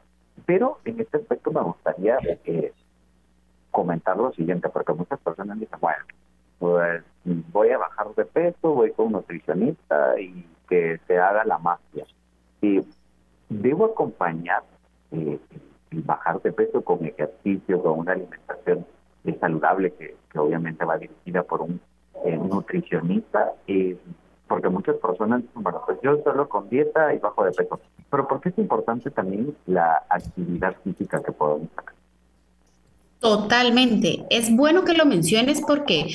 pero 0.46 0.78
en 0.84 1.00
este 1.00 1.18
aspecto 1.18 1.50
me 1.50 1.62
gustaría 1.62 2.16
eh, 2.44 2.72
comentar 3.70 4.16
lo 4.16 4.32
siguiente, 4.32 4.68
porque 4.68 4.92
muchas 4.92 5.20
personas 5.20 5.58
dicen, 5.60 5.78
bueno, 5.80 6.04
pues 6.58 7.02
voy 7.52 7.70
a 7.70 7.78
bajar 7.78 8.14
de 8.14 8.24
peso, 8.24 8.74
voy 8.74 8.92
con 8.92 9.06
un 9.06 9.12
nutricionista 9.12 10.20
y 10.20 10.46
que 10.68 10.98
se 11.06 11.18
haga 11.18 11.44
la 11.44 11.58
magia. 11.58 12.06
Y 12.60 12.80
debo 13.48 13.86
acompañar 13.86 14.62
eh, 15.12 15.38
el 15.90 16.02
bajar 16.02 16.40
de 16.42 16.52
peso 16.52 16.82
con 16.82 17.04
ejercicio, 17.04 17.82
con 17.82 18.00
una 18.00 18.12
alimentación 18.12 18.86
saludable 19.40 19.92
que, 19.92 20.16
obviamente 20.38 20.84
va 20.84 20.96
dirigida 20.96 21.42
por 21.42 21.62
un 21.62 21.80
eh, 22.24 22.36
nutricionista, 22.36 23.52
porque 24.46 24.68
muchas 24.68 24.96
personas 24.96 25.42
bueno, 25.54 25.82
pues 25.84 25.98
yo 26.02 26.22
solo 26.22 26.48
con 26.48 26.68
dieta 26.70 27.12
y 27.14 27.18
bajo 27.18 27.44
de 27.44 27.52
peso. 27.52 27.80
Pero 28.10 28.26
¿por 28.26 28.40
qué 28.40 28.48
es 28.48 28.58
importante 28.58 29.10
también 29.10 29.54
la 29.66 30.02
actividad 30.08 30.74
física 30.82 31.22
que 31.22 31.32
podemos 31.32 31.68
hacer? 31.76 31.92
Totalmente. 33.20 34.24
Es 34.30 34.54
bueno 34.54 34.84
que 34.84 34.94
lo 34.94 35.04
menciones 35.04 35.60
porque 35.66 36.06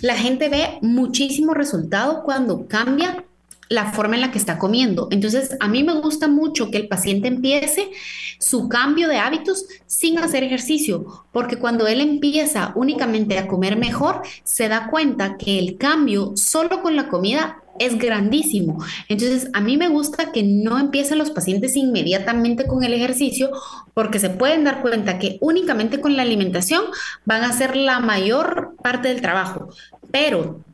la 0.00 0.16
gente 0.16 0.48
ve 0.48 0.78
muchísimo 0.82 1.54
resultado 1.54 2.22
cuando 2.22 2.66
cambia 2.66 3.24
la 3.68 3.92
forma 3.92 4.14
en 4.14 4.22
la 4.22 4.30
que 4.30 4.38
está 4.38 4.58
comiendo. 4.58 5.08
Entonces, 5.10 5.56
a 5.60 5.68
mí 5.68 5.84
me 5.84 6.00
gusta 6.00 6.26
mucho 6.26 6.70
que 6.70 6.78
el 6.78 6.88
paciente 6.88 7.28
empiece 7.28 7.90
su 8.38 8.68
cambio 8.68 9.08
de 9.08 9.18
hábitos 9.18 9.66
sin 9.86 10.18
hacer 10.18 10.42
ejercicio, 10.42 11.24
porque 11.32 11.58
cuando 11.58 11.86
él 11.86 12.00
empieza 12.00 12.72
únicamente 12.76 13.38
a 13.38 13.46
comer 13.46 13.76
mejor, 13.76 14.22
se 14.44 14.68
da 14.68 14.88
cuenta 14.88 15.36
que 15.36 15.58
el 15.58 15.76
cambio 15.76 16.32
solo 16.36 16.80
con 16.82 16.96
la 16.96 17.08
comida 17.08 17.62
es 17.78 17.98
grandísimo. 17.98 18.82
Entonces, 19.08 19.50
a 19.52 19.60
mí 19.60 19.76
me 19.76 19.88
gusta 19.88 20.32
que 20.32 20.42
no 20.42 20.78
empiecen 20.78 21.18
los 21.18 21.30
pacientes 21.30 21.76
inmediatamente 21.76 22.66
con 22.66 22.84
el 22.84 22.94
ejercicio 22.94 23.50
porque 23.94 24.18
se 24.18 24.30
pueden 24.30 24.64
dar 24.64 24.82
cuenta 24.82 25.18
que 25.18 25.38
únicamente 25.40 26.00
con 26.00 26.16
la 26.16 26.22
alimentación 26.22 26.82
van 27.24 27.42
a 27.42 27.50
hacer 27.50 27.76
la 27.76 28.00
mayor 28.00 28.74
parte 28.82 29.08
del 29.08 29.20
trabajo. 29.20 29.70
Pero 30.10 30.64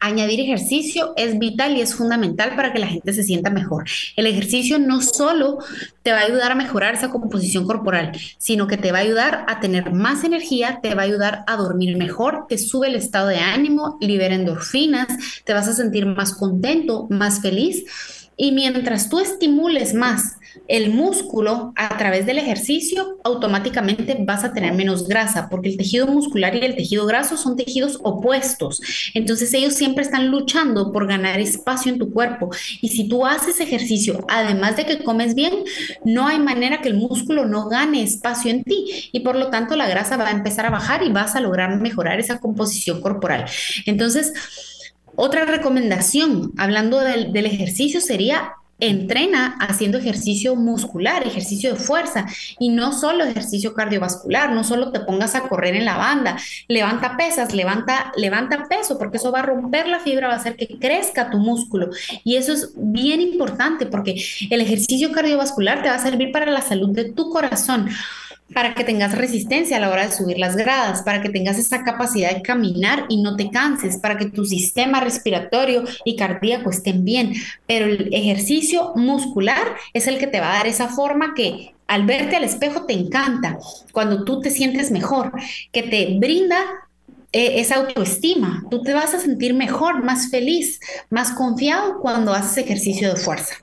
Añadir 0.00 0.40
ejercicio 0.40 1.12
es 1.16 1.38
vital 1.38 1.76
y 1.76 1.80
es 1.80 1.94
fundamental 1.94 2.54
para 2.56 2.72
que 2.72 2.78
la 2.78 2.86
gente 2.86 3.12
se 3.12 3.22
sienta 3.22 3.50
mejor. 3.50 3.84
El 4.16 4.26
ejercicio 4.26 4.78
no 4.78 5.00
solo 5.02 5.58
te 6.02 6.12
va 6.12 6.18
a 6.18 6.24
ayudar 6.24 6.52
a 6.52 6.54
mejorar 6.54 6.94
esa 6.94 7.10
composición 7.10 7.66
corporal, 7.66 8.12
sino 8.38 8.66
que 8.66 8.76
te 8.76 8.92
va 8.92 8.98
a 8.98 9.02
ayudar 9.02 9.44
a 9.48 9.60
tener 9.60 9.92
más 9.92 10.24
energía, 10.24 10.80
te 10.82 10.94
va 10.94 11.02
a 11.02 11.06
ayudar 11.06 11.44
a 11.46 11.56
dormir 11.56 11.96
mejor, 11.96 12.46
te 12.48 12.58
sube 12.58 12.88
el 12.88 12.94
estado 12.94 13.28
de 13.28 13.38
ánimo, 13.38 13.98
libera 14.00 14.34
endorfinas, 14.34 15.08
te 15.44 15.52
vas 15.52 15.68
a 15.68 15.74
sentir 15.74 16.06
más 16.06 16.34
contento, 16.34 17.06
más 17.10 17.40
feliz. 17.40 18.27
Y 18.38 18.52
mientras 18.52 19.10
tú 19.10 19.18
estimules 19.18 19.94
más 19.94 20.36
el 20.68 20.90
músculo 20.90 21.72
a 21.76 21.96
través 21.98 22.24
del 22.24 22.38
ejercicio, 22.38 23.18
automáticamente 23.24 24.16
vas 24.20 24.44
a 24.44 24.52
tener 24.52 24.74
menos 24.74 25.08
grasa, 25.08 25.48
porque 25.48 25.70
el 25.70 25.76
tejido 25.76 26.06
muscular 26.06 26.54
y 26.54 26.60
el 26.60 26.76
tejido 26.76 27.04
graso 27.06 27.36
son 27.36 27.56
tejidos 27.56 27.98
opuestos. 28.02 28.80
Entonces 29.14 29.52
ellos 29.54 29.74
siempre 29.74 30.04
están 30.04 30.28
luchando 30.28 30.92
por 30.92 31.06
ganar 31.06 31.40
espacio 31.40 31.92
en 31.92 31.98
tu 31.98 32.12
cuerpo. 32.12 32.50
Y 32.80 32.88
si 32.88 33.08
tú 33.08 33.26
haces 33.26 33.60
ejercicio, 33.60 34.24
además 34.28 34.76
de 34.76 34.86
que 34.86 35.02
comes 35.02 35.34
bien, 35.34 35.64
no 36.04 36.26
hay 36.26 36.38
manera 36.38 36.80
que 36.80 36.88
el 36.88 36.96
músculo 36.96 37.44
no 37.44 37.68
gane 37.68 38.02
espacio 38.02 38.50
en 38.50 38.62
ti. 38.62 39.10
Y 39.12 39.20
por 39.20 39.36
lo 39.36 39.50
tanto 39.50 39.74
la 39.74 39.88
grasa 39.88 40.16
va 40.16 40.28
a 40.28 40.32
empezar 40.32 40.66
a 40.66 40.70
bajar 40.70 41.02
y 41.02 41.10
vas 41.10 41.34
a 41.34 41.40
lograr 41.40 41.80
mejorar 41.80 42.20
esa 42.20 42.38
composición 42.38 43.00
corporal. 43.00 43.46
Entonces, 43.86 44.32
otra 45.20 45.44
recomendación, 45.44 46.52
hablando 46.58 47.00
del, 47.00 47.34
ejercicio, 47.44 48.00
sería 48.00 48.52
entrena 48.78 49.56
haciendo 49.58 49.98
ejercicio 49.98 50.54
muscular, 50.54 51.26
ejercicio 51.26 51.74
de 51.74 51.76
fuerza 51.76 52.26
y 52.60 52.68
no 52.68 52.92
solo 52.92 53.24
ejercicio 53.24 53.74
cardiovascular, 53.74 54.52
no 54.52 54.62
solo 54.62 54.92
te 54.92 55.00
pongas 55.00 55.34
a 55.34 55.48
correr 55.48 55.74
en 55.74 55.86
la 55.86 55.96
banda, 55.96 56.36
levanta 56.68 57.16
pesas, 57.16 57.52
levanta, 57.52 58.12
levanta 58.16 58.68
peso, 58.68 58.96
porque 58.96 59.16
eso 59.16 59.32
va 59.32 59.40
a 59.40 59.46
romper 59.46 59.88
la 59.88 59.98
fibra, 59.98 60.28
va 60.28 60.34
a 60.34 60.36
hacer 60.36 60.54
que 60.54 60.78
crezca 60.78 61.30
tu 61.30 61.38
músculo. 61.38 61.90
Y 62.22 62.36
eso 62.36 62.52
es 62.52 62.70
bien 62.76 63.20
importante 63.20 63.86
porque 63.86 64.22
el 64.50 64.60
ejercicio 64.60 65.10
cardiovascular 65.10 65.82
te 65.82 65.88
va 65.88 65.96
a 65.96 65.98
servir 65.98 66.30
para 66.30 66.46
la 66.46 66.62
salud 66.62 66.90
de 66.90 67.10
tu 67.10 67.28
corazón 67.30 67.88
para 68.54 68.74
que 68.74 68.84
tengas 68.84 69.16
resistencia 69.16 69.76
a 69.76 69.80
la 69.80 69.90
hora 69.90 70.06
de 70.06 70.12
subir 70.12 70.38
las 70.38 70.56
gradas, 70.56 71.02
para 71.02 71.20
que 71.20 71.28
tengas 71.28 71.58
esa 71.58 71.84
capacidad 71.84 72.34
de 72.34 72.42
caminar 72.42 73.04
y 73.08 73.22
no 73.22 73.36
te 73.36 73.50
canses, 73.50 73.98
para 73.98 74.16
que 74.16 74.26
tu 74.26 74.44
sistema 74.44 75.00
respiratorio 75.00 75.84
y 76.04 76.16
cardíaco 76.16 76.70
estén 76.70 77.04
bien. 77.04 77.34
Pero 77.66 77.86
el 77.86 78.12
ejercicio 78.12 78.92
muscular 78.94 79.76
es 79.92 80.06
el 80.06 80.18
que 80.18 80.26
te 80.26 80.40
va 80.40 80.52
a 80.52 80.56
dar 80.58 80.66
esa 80.66 80.88
forma 80.88 81.34
que 81.34 81.74
al 81.86 82.04
verte 82.04 82.36
al 82.36 82.44
espejo 82.44 82.84
te 82.84 82.92
encanta, 82.92 83.58
cuando 83.92 84.24
tú 84.24 84.40
te 84.40 84.50
sientes 84.50 84.90
mejor, 84.90 85.32
que 85.72 85.82
te 85.82 86.18
brinda 86.18 86.58
eh, 87.32 87.60
esa 87.60 87.76
autoestima. 87.76 88.64
Tú 88.70 88.82
te 88.82 88.94
vas 88.94 89.14
a 89.14 89.18
sentir 89.18 89.54
mejor, 89.54 90.04
más 90.04 90.30
feliz, 90.30 90.80
más 91.10 91.32
confiado 91.32 92.00
cuando 92.00 92.32
haces 92.32 92.64
ejercicio 92.64 93.08
de 93.08 93.16
fuerza. 93.16 93.54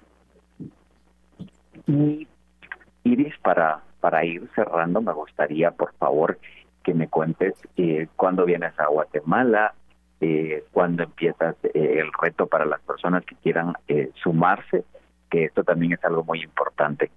Iris, 3.03 3.33
para 3.43 3.83
para 4.05 4.23
ir 4.23 4.47
cerrando, 4.53 5.01
me 5.01 5.13
gustaría, 5.13 5.71
por 5.71 5.91
favor, 5.95 6.37
que 6.83 6.93
me 6.93 7.07
cuentes 7.07 7.55
eh, 7.75 8.07
cuándo 8.15 8.45
vienes 8.45 8.79
a 8.79 8.85
Guatemala, 8.85 9.73
eh, 10.21 10.63
cuándo 10.71 11.01
empiezas 11.01 11.55
eh, 11.63 11.71
el 11.73 12.11
reto 12.21 12.45
para 12.45 12.65
las 12.67 12.79
personas 12.81 13.25
que 13.25 13.33
quieran 13.37 13.73
eh, 13.87 14.11
sumarse, 14.21 14.83
que 15.27 15.45
esto 15.45 15.63
también 15.63 15.93
es 15.93 16.03
algo 16.03 16.23
muy 16.23 16.43
importante. 16.43 17.09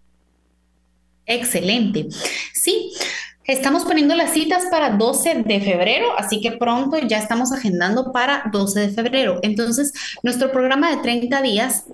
Excelente. 1.27 2.07
Sí. 2.55 2.95
Estamos 3.45 3.85
poniendo 3.85 4.15
las 4.15 4.33
citas 4.33 4.65
para 4.71 4.97
12 4.97 5.43
de 5.43 5.61
febrero, 5.61 6.19
así 6.19 6.41
que 6.41 6.53
pronto 6.53 6.97
ya 6.97 7.19
estamos 7.19 7.53
agendando 7.53 8.13
para 8.13 8.45
12 8.51 8.81
de 8.81 8.89
febrero. 8.89 9.41
Entonces, 9.43 9.93
nuestro 10.23 10.51
programa 10.53 10.89
de 10.89 11.03
30 11.03 11.43
días 11.43 11.85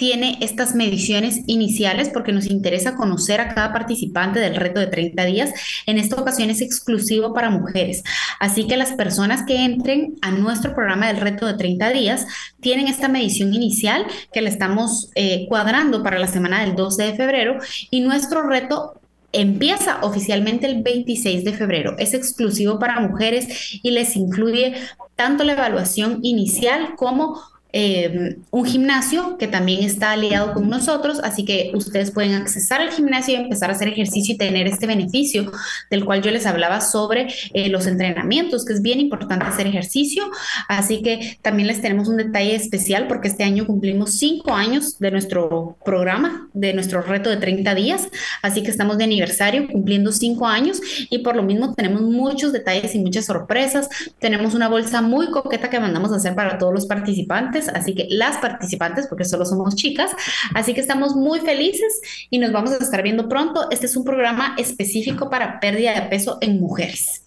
tiene 0.00 0.38
estas 0.40 0.74
mediciones 0.74 1.42
iniciales 1.46 2.08
porque 2.08 2.32
nos 2.32 2.46
interesa 2.46 2.96
conocer 2.96 3.38
a 3.38 3.54
cada 3.54 3.70
participante 3.70 4.40
del 4.40 4.56
reto 4.56 4.80
de 4.80 4.86
30 4.86 5.26
días. 5.26 5.50
En 5.84 5.98
esta 5.98 6.16
ocasión 6.16 6.48
es 6.48 6.62
exclusivo 6.62 7.34
para 7.34 7.50
mujeres. 7.50 8.02
Así 8.38 8.66
que 8.66 8.78
las 8.78 8.94
personas 8.94 9.42
que 9.46 9.62
entren 9.62 10.14
a 10.22 10.30
nuestro 10.30 10.74
programa 10.74 11.08
del 11.08 11.18
reto 11.18 11.44
de 11.44 11.52
30 11.52 11.90
días 11.90 12.26
tienen 12.60 12.88
esta 12.88 13.08
medición 13.08 13.52
inicial 13.52 14.06
que 14.32 14.40
le 14.40 14.48
estamos 14.48 15.10
eh, 15.16 15.44
cuadrando 15.50 16.02
para 16.02 16.18
la 16.18 16.28
semana 16.28 16.62
del 16.64 16.76
12 16.76 17.02
de 17.02 17.14
febrero 17.14 17.58
y 17.90 18.00
nuestro 18.00 18.48
reto 18.48 18.94
empieza 19.32 19.98
oficialmente 20.00 20.66
el 20.66 20.82
26 20.82 21.44
de 21.44 21.52
febrero. 21.52 21.94
Es 21.98 22.14
exclusivo 22.14 22.78
para 22.78 23.00
mujeres 23.00 23.78
y 23.82 23.90
les 23.90 24.16
incluye 24.16 24.76
tanto 25.14 25.44
la 25.44 25.52
evaluación 25.52 26.20
inicial 26.22 26.94
como 26.96 27.49
eh, 27.72 28.36
un 28.50 28.64
gimnasio 28.64 29.38
que 29.38 29.46
también 29.46 29.84
está 29.84 30.12
aliado 30.12 30.54
con 30.54 30.68
nosotros, 30.68 31.20
así 31.22 31.44
que 31.44 31.70
ustedes 31.74 32.10
pueden 32.10 32.34
accesar 32.34 32.80
al 32.80 32.90
gimnasio 32.90 33.34
y 33.34 33.36
empezar 33.36 33.70
a 33.70 33.74
hacer 33.74 33.88
ejercicio 33.88 34.34
y 34.34 34.38
tener 34.38 34.66
este 34.66 34.86
beneficio 34.86 35.52
del 35.90 36.04
cual 36.04 36.22
yo 36.22 36.30
les 36.30 36.46
hablaba 36.46 36.80
sobre 36.80 37.28
eh, 37.54 37.68
los 37.68 37.86
entrenamientos, 37.86 38.64
que 38.64 38.72
es 38.72 38.82
bien 38.82 39.00
importante 39.00 39.44
hacer 39.44 39.66
ejercicio, 39.66 40.30
así 40.68 41.02
que 41.02 41.38
también 41.42 41.68
les 41.68 41.80
tenemos 41.80 42.08
un 42.08 42.16
detalle 42.16 42.54
especial 42.54 43.06
porque 43.06 43.28
este 43.28 43.44
año 43.44 43.66
cumplimos 43.66 44.14
cinco 44.14 44.52
años 44.52 44.98
de 44.98 45.10
nuestro 45.10 45.76
programa, 45.84 46.48
de 46.52 46.74
nuestro 46.74 47.02
reto 47.02 47.30
de 47.30 47.36
30 47.36 47.74
días, 47.74 48.08
así 48.42 48.62
que 48.62 48.70
estamos 48.70 48.98
de 48.98 49.04
aniversario 49.04 49.68
cumpliendo 49.68 50.12
cinco 50.12 50.46
años 50.46 50.80
y 51.08 51.18
por 51.18 51.36
lo 51.36 51.42
mismo 51.42 51.74
tenemos 51.74 52.02
muchos 52.02 52.52
detalles 52.52 52.94
y 52.94 52.98
muchas 52.98 53.26
sorpresas, 53.26 53.88
tenemos 54.18 54.54
una 54.54 54.68
bolsa 54.68 55.02
muy 55.02 55.30
coqueta 55.30 55.70
que 55.70 55.80
mandamos 55.80 56.12
a 56.12 56.16
hacer 56.16 56.34
para 56.34 56.58
todos 56.58 56.72
los 56.72 56.86
participantes, 56.86 57.59
así 57.68 57.94
que 57.94 58.06
las 58.10 58.38
participantes, 58.38 59.06
porque 59.06 59.24
solo 59.24 59.44
somos 59.44 59.76
chicas, 59.76 60.14
así 60.54 60.74
que 60.74 60.80
estamos 60.80 61.14
muy 61.14 61.40
felices 61.40 62.28
y 62.30 62.38
nos 62.38 62.52
vamos 62.52 62.72
a 62.72 62.76
estar 62.76 63.02
viendo 63.02 63.28
pronto. 63.28 63.70
Este 63.70 63.86
es 63.86 63.96
un 63.96 64.04
programa 64.04 64.54
específico 64.58 65.30
para 65.30 65.60
pérdida 65.60 65.94
de 65.94 66.02
peso 66.08 66.38
en 66.40 66.60
mujeres. 66.60 67.26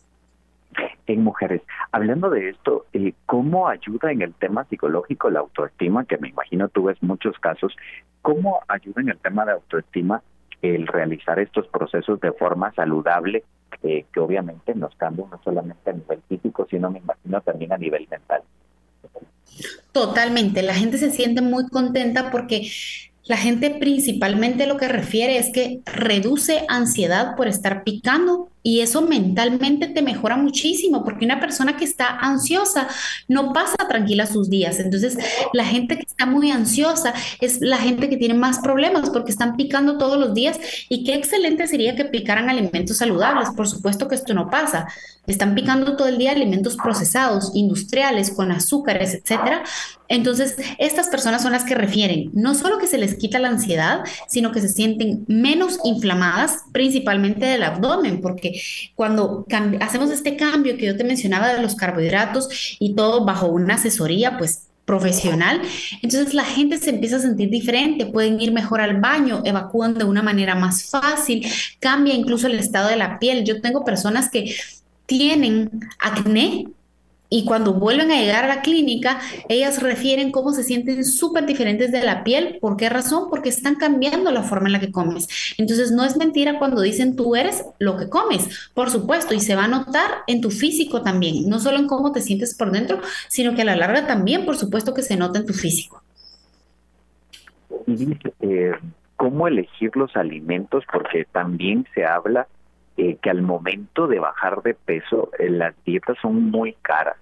En 1.06 1.24
mujeres. 1.24 1.62
Hablando 1.92 2.30
de 2.30 2.50
esto, 2.50 2.86
eh, 2.94 3.14
¿cómo 3.26 3.68
ayuda 3.68 4.12
en 4.12 4.22
el 4.22 4.34
tema 4.34 4.66
psicológico 4.66 5.30
la 5.30 5.40
autoestima? 5.40 6.06
Que 6.06 6.18
me 6.18 6.30
imagino 6.30 6.70
tú 6.70 6.86
ves 6.86 6.98
muchos 7.02 7.38
casos. 7.40 7.76
¿Cómo 8.22 8.62
ayuda 8.68 9.02
en 9.02 9.10
el 9.10 9.18
tema 9.18 9.46
de 9.46 9.52
autoestima 9.52 10.24
el 10.62 10.88
realizar 10.88 11.40
estos 11.40 11.68
procesos 11.68 12.22
de 12.22 12.32
forma 12.32 12.72
saludable, 12.74 13.44
eh, 13.84 14.06
que 14.14 14.20
obviamente 14.20 14.74
nos 14.74 14.96
cambian 14.96 15.30
no 15.30 15.40
solamente 15.44 15.90
a 15.90 15.94
nivel 15.94 16.22
físico, 16.30 16.66
sino 16.70 16.90
me 16.90 17.00
imagino 17.00 17.42
también 17.42 17.74
a 17.74 17.78
nivel 17.78 18.08
mental? 18.10 18.42
Totalmente, 19.92 20.64
la 20.64 20.74
gente 20.74 20.98
se 20.98 21.12
siente 21.12 21.42
muy 21.42 21.68
contenta 21.68 22.32
porque 22.32 22.70
la 23.26 23.38
gente 23.38 23.70
principalmente 23.70 24.68
lo 24.68 24.78
que 24.78 24.88
refiere 24.88 25.38
es 25.38 25.52
que 25.54 25.82
reduce 25.86 26.66
ansiedad 26.68 27.36
por 27.36 27.48
estar 27.48 27.84
picando 27.84 28.50
y 28.64 28.80
eso 28.80 29.02
mentalmente 29.02 29.88
te 29.88 30.02
mejora 30.02 30.38
muchísimo, 30.38 31.04
porque 31.04 31.26
una 31.26 31.42
persona 31.42 31.76
que 31.76 31.84
está 31.84 32.08
ansiosa 32.08 32.88
no 33.28 33.52
pasa 33.52 33.76
tranquila 33.90 34.26
sus 34.26 34.50
días. 34.50 34.80
Entonces, 34.80 35.18
la 35.52 35.66
gente 35.66 35.98
que 35.98 36.04
está 36.04 36.26
muy 36.26 36.50
ansiosa 36.50 37.14
es 37.42 37.60
la 37.60 37.78
gente 37.78 38.10
que 38.10 38.16
tiene 38.16 38.36
más 38.36 38.60
problemas 38.60 39.10
porque 39.10 39.32
están 39.32 39.58
picando 39.58 39.98
todos 39.98 40.18
los 40.18 40.34
días. 40.34 40.58
Y 40.88 41.04
qué 41.04 41.16
excelente 41.16 41.68
sería 41.68 41.96
que 41.96 42.06
picaran 42.06 42.50
alimentos 42.50 42.98
saludables. 42.98 43.50
Por 43.50 43.68
supuesto 43.68 44.08
que 44.08 44.16
esto 44.16 44.34
no 44.34 44.50
pasa. 44.50 44.88
Están 45.28 45.56
picando 45.56 45.98
todo 45.98 46.08
el 46.08 46.18
día 46.18 46.32
alimentos 46.32 46.78
procesados, 46.78 47.52
industriales, 47.54 48.32
con 48.32 48.52
azúcares, 48.52 49.14
etcétera. 49.14 49.64
Entonces, 50.10 50.56
estas 50.78 51.08
personas 51.08 51.42
son 51.42 51.54
las 51.54 51.64
que 51.64 51.76
refieren 51.76 52.30
no 52.34 52.54
solo 52.56 52.78
que 52.78 52.88
se 52.88 52.98
les 52.98 53.16
quita 53.16 53.40
la 53.40 53.48
ansiedad, 53.48 54.02
sino 54.28 54.52
que 54.52 54.62
se 54.62 54.68
sienten 54.70 55.26
menos 55.28 55.80
inflamadas, 55.84 56.64
principalmente 56.72 57.46
del 57.46 57.64
abdomen, 57.64 58.22
porque 58.22 58.53
cuando 58.96 59.46
hacemos 59.80 60.12
este 60.12 60.36
cambio 60.36 60.78
que 60.78 60.86
yo 60.86 60.98
te 60.98 61.04
mencionaba 61.04 61.54
de 61.54 61.62
los 61.62 61.76
carbohidratos 61.76 62.78
y 62.80 62.96
todo 62.96 63.26
bajo 63.26 63.48
una 63.48 63.76
asesoría, 63.76 64.38
pues 64.38 64.68
profesional, 64.86 65.62
entonces 66.02 66.34
la 66.34 66.44
gente 66.44 66.78
se 66.78 66.90
empieza 66.90 67.16
a 67.16 67.20
sentir 67.20 67.50
diferente, 67.50 68.06
pueden 68.06 68.42
ir 68.42 68.52
mejor 68.52 68.82
al 68.82 69.00
baño, 69.00 69.42
evacúan 69.46 69.94
de 69.94 70.04
una 70.04 70.22
manera 70.22 70.56
más 70.56 70.90
fácil, 70.90 71.48
cambia 71.80 72.14
incluso 72.14 72.48
el 72.48 72.60
estado 72.60 72.90
de 72.90 72.98
la 72.98 73.18
piel. 73.18 73.46
Yo 73.46 73.62
tengo 73.62 73.86
personas 73.86 74.30
que 74.30 74.54
tienen 75.06 75.70
acné 76.00 76.68
y 77.34 77.46
cuando 77.46 77.74
vuelven 77.74 78.12
a 78.12 78.20
llegar 78.20 78.46
a 78.46 78.48
la 78.48 78.62
clínica, 78.62 79.20
ellas 79.50 79.82
refieren 79.82 80.32
cómo 80.32 80.52
se 80.52 80.64
sienten 80.64 81.04
súper 81.04 81.48
diferentes 81.48 81.92
de 81.92 82.04
la 82.04 82.24
piel. 82.24 82.60
¿Por 82.62 82.78
qué 82.78 82.90
razón? 82.90 83.28
Porque 83.32 83.50
están 83.50 83.74
cambiando 83.74 84.30
la 84.30 84.44
forma 84.44 84.68
en 84.68 84.74
la 84.74 84.80
que 84.80 84.92
comes. 84.92 85.56
Entonces, 85.58 85.92
no 85.92 86.06
es 86.06 86.16
mentira 86.16 86.60
cuando 86.60 86.80
dicen 86.80 87.16
tú 87.16 87.36
eres 87.36 87.66
lo 87.80 87.98
que 87.98 88.08
comes, 88.08 88.70
por 88.76 88.92
supuesto, 88.92 89.34
y 89.34 89.40
se 89.40 89.56
va 89.56 89.64
a 89.64 89.68
notar 89.68 90.12
en 90.28 90.42
tu 90.42 90.52
físico 90.52 91.02
también, 91.02 91.50
no 91.50 91.58
solo 91.58 91.80
en 91.80 91.88
cómo 91.88 92.12
te 92.12 92.22
sientes 92.22 92.54
por 92.56 92.70
dentro, 92.70 93.02
sino 93.30 93.56
que 93.56 93.64
a 93.64 93.66
la 93.66 93.76
larga 93.76 94.06
también, 94.06 94.46
por 94.46 94.56
supuesto, 94.56 94.94
que 94.94 95.02
se 95.02 95.18
nota 95.18 95.40
en 95.40 95.48
tu 95.48 95.54
físico. 95.54 96.04
Y 97.88 98.16
eh, 98.42 98.74
¿cómo 99.16 99.48
elegir 99.48 99.90
los 99.96 100.16
alimentos? 100.16 100.84
Porque 100.92 101.26
también 101.32 101.88
se 101.96 102.06
habla 102.06 102.48
eh, 102.96 103.18
que 103.24 103.32
al 103.32 103.42
momento 103.42 104.06
de 104.06 104.20
bajar 104.20 104.62
de 104.62 104.76
peso, 104.76 105.32
eh, 105.40 105.50
las 105.50 105.74
dietas 105.84 106.16
son 106.22 106.52
muy 106.52 106.74
caras 106.84 107.16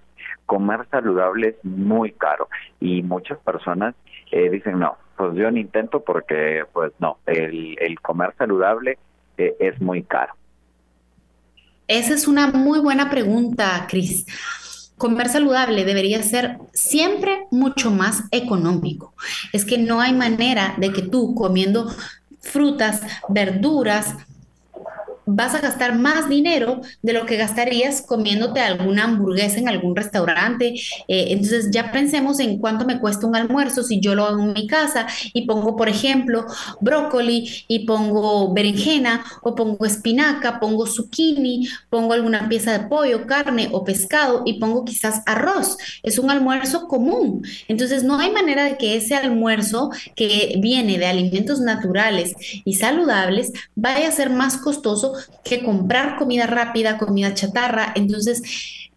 comer 0.52 0.86
saludable 0.92 1.48
es 1.48 1.56
muy 1.64 2.12
caro 2.12 2.50
y 2.82 3.04
muchas 3.04 3.40
personas 3.40 3.96
eh, 4.34 4.50
dicen 4.50 4.80
no, 4.80 4.98
pues 5.16 5.34
yo 5.36 5.50
no 5.50 5.58
intento 5.58 6.04
porque 6.04 6.66
pues 6.74 6.92
no, 7.00 7.20
el, 7.26 7.78
comer 8.02 8.34
saludable 8.38 8.98
eh, 9.38 9.56
es 9.62 9.80
muy 9.80 10.04
caro. 10.04 10.34
Esa 11.88 12.14
es 12.16 12.28
una 12.28 12.48
muy 12.48 12.80
buena 12.82 13.10
pregunta, 13.10 13.88
Cris. 13.88 14.26
Comer 14.98 15.30
saludable 15.30 15.86
debería 15.86 16.22
ser 16.22 16.58
siempre 16.74 17.48
mucho 17.50 17.90
más 17.90 18.26
económico. 18.32 19.14
Es 19.54 19.64
que 19.64 19.78
no 19.78 20.02
hay 20.02 20.12
manera 20.12 20.76
de 20.78 20.92
que 20.92 21.02
tú 21.02 21.34
comiendo 21.34 21.90
frutas, 22.42 23.02
verduras, 23.30 24.18
vas 25.26 25.56
a 25.56 25.62
gastar 25.62 25.98
más 25.98 26.30
dinero 26.30 26.82
de 27.02 27.14
lo 27.14 27.26
que 27.26 27.38
gastarías 27.38 28.02
comiéndote 28.02 28.60
alguna 28.60 29.04
hamburguesa 29.04 29.60
en 29.60 29.70
algún 29.70 29.96
restaurante. 29.96 30.74
Eh, 31.08 31.28
entonces 31.30 31.70
ya 31.72 31.92
pensemos 31.92 32.40
en 32.40 32.60
cuánto 32.60 32.86
me 32.86 33.00
cuesta 33.00 33.28
un 33.28 33.36
almuerzo 33.36 33.84
si 33.84 34.00
yo 34.00 34.16
lo 34.16 34.26
hago 34.26 34.42
en 34.42 34.54
mi 34.54 34.68
casa 34.68 35.08
y 35.34 35.46
pongo, 35.46 35.76
por 35.76 35.90
ejemplo, 35.90 36.46
brócoli 36.80 37.66
y 37.68 37.86
pongo 37.86 38.54
berenjena 38.54 39.24
o 39.42 39.56
pongo 39.56 39.86
espinaca, 39.86 40.60
pongo 40.60 40.86
zucchini, 40.88 41.68
pongo 41.90 42.14
alguna 42.14 42.50
pieza 42.50 42.78
de 42.78 42.88
pollo, 42.88 43.28
carne 43.28 43.70
o 43.72 43.84
pescado 43.84 44.44
y 44.46 44.60
pongo 44.60 44.86
quizás 44.86 45.22
arroz. 45.26 45.78
Es 46.04 46.18
un 46.18 46.30
almuerzo 46.30 46.88
común. 46.88 47.46
Entonces 47.68 48.04
no 48.04 48.20
hay 48.20 48.32
manera 48.32 48.64
de 48.64 48.78
que 48.78 48.96
ese 48.96 49.16
almuerzo 49.16 49.92
que 50.16 50.56
viene 50.60 50.98
de 50.98 51.06
alimentos 51.06 51.60
naturales 51.60 52.34
y 52.66 52.74
saludables 52.74 53.52
vaya 53.76 54.08
a 54.08 54.12
ser 54.12 54.30
más 54.30 54.58
costoso 54.58 55.11
que 55.44 55.64
comprar 55.64 56.18
comida 56.18 56.48
rápida, 56.48 56.98
comida 56.98 57.34
chatarra. 57.34 57.94
Entonces, 57.96 58.42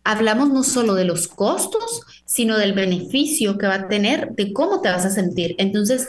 hablamos 0.05 0.51
no 0.51 0.63
solo 0.63 0.95
de 0.95 1.05
los 1.05 1.29
costos, 1.29 2.03
sino 2.25 2.59
del 2.59 2.73
beneficio 2.73 3.59
que 3.59 3.67
va 3.67 3.75
a 3.75 3.89
tener, 3.89 4.33
de 4.33 4.53
cómo 4.53 4.81
te 4.81 4.91
vas 4.91 5.05
a 5.05 5.11
sentir. 5.11 5.55
Entonces, 5.59 6.07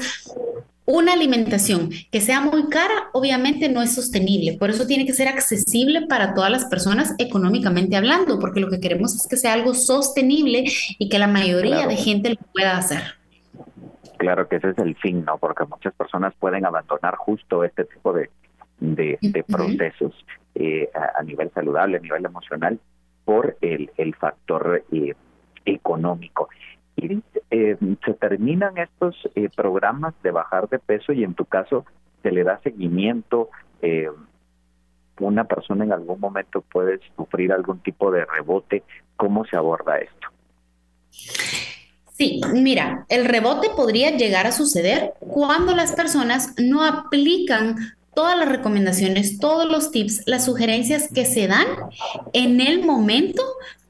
una 0.86 1.14
alimentación 1.14 1.90
que 2.12 2.22
sea 2.22 2.42
muy 2.42 2.70
cara, 2.70 3.10
obviamente 3.14 3.70
no 3.70 3.82
es 3.82 3.96
sostenible. 3.96 4.58
Por 4.58 4.70
eso 4.70 4.86
tiene 4.86 5.06
que 5.06 5.14
ser 5.14 5.28
accesible 5.28 6.06
para 6.08 6.34
todas 6.34 6.52
las 6.52 6.66
personas 6.66 7.16
económicamente 7.18 7.96
hablando, 7.96 8.40
porque 8.40 8.60
lo 8.60 8.70
que 8.70 8.80
queremos 8.80 9.16
es 9.16 9.28
que 9.28 9.38
sea 9.38 9.54
algo 9.54 9.74
sostenible 9.74 10.66
y 11.00 11.10
que 11.10 11.20
la 11.20 11.28
mayoría 11.28 11.88
de 11.88 11.96
gente 11.96 12.30
lo 12.30 12.38
pueda 12.54 12.78
hacer. 12.78 13.02
Claro 14.18 14.48
que 14.48 14.58
ese 14.58 14.70
es 14.70 14.78
el 14.78 14.96
fin, 14.96 15.26
¿no? 15.26 15.38
Porque 15.38 15.66
muchas 15.66 15.94
personas 15.94 16.34
pueden 16.40 16.66
abandonar 16.66 17.16
justo 17.16 17.64
este 17.64 17.84
tipo 17.86 18.14
de, 18.14 18.30
de, 18.80 19.18
procesos 19.48 20.14
eh, 20.56 20.90
a, 20.94 21.22
nivel 21.24 21.52
saludable, 21.52 21.98
a 21.98 22.02
nivel 22.02 22.26
emocional, 22.26 22.80
por 23.24 23.58
el, 23.62 23.92
el 23.98 24.16
factor 24.16 24.84
eh, 24.92 25.14
económico. 25.66 26.50
Y 26.96 27.22
eh, 27.52 27.78
se 28.06 28.14
terminan 28.14 28.78
estos 28.78 29.16
programas 29.56 30.14
de 30.24 30.32
bajar 30.32 30.70
de 30.70 30.80
peso 30.80 31.12
y 31.12 31.24
en 31.24 31.34
tu 31.34 31.46
caso 31.46 31.86
se 32.24 32.32
le 32.32 32.44
da 32.44 32.60
seguimiento. 32.64 33.50
una 35.20 35.44
persona 35.46 35.86
en 35.86 35.94
algún 35.94 36.20
momento 36.20 36.62
puede 36.62 37.00
sufrir 37.16 37.52
algún 37.52 37.80
tipo 37.80 38.12
de 38.12 38.26
rebote. 38.26 38.84
¿Cómo 39.18 39.46
se 39.46 39.58
aborda 39.58 39.98
esto? 39.98 40.28
Sí, 42.18 42.40
mira, 42.54 43.06
el 43.10 43.26
rebote 43.26 43.70
podría 43.76 44.12
llegar 44.12 44.48
a 44.48 44.54
suceder 44.54 45.16
cuando 45.20 45.76
las 45.76 45.92
personas 45.92 46.56
no 46.58 46.86
aplican 46.86 47.76
todas 48.16 48.38
las 48.38 48.50
recomendaciones, 48.50 49.40
todos 49.40 49.70
los 49.70 49.92
tips, 49.92 50.24
las 50.26 50.46
sugerencias 50.46 51.10
que 51.14 51.26
se 51.26 51.48
dan 51.48 51.68
en 52.34 52.62
el 52.62 52.84
momento 52.84 53.44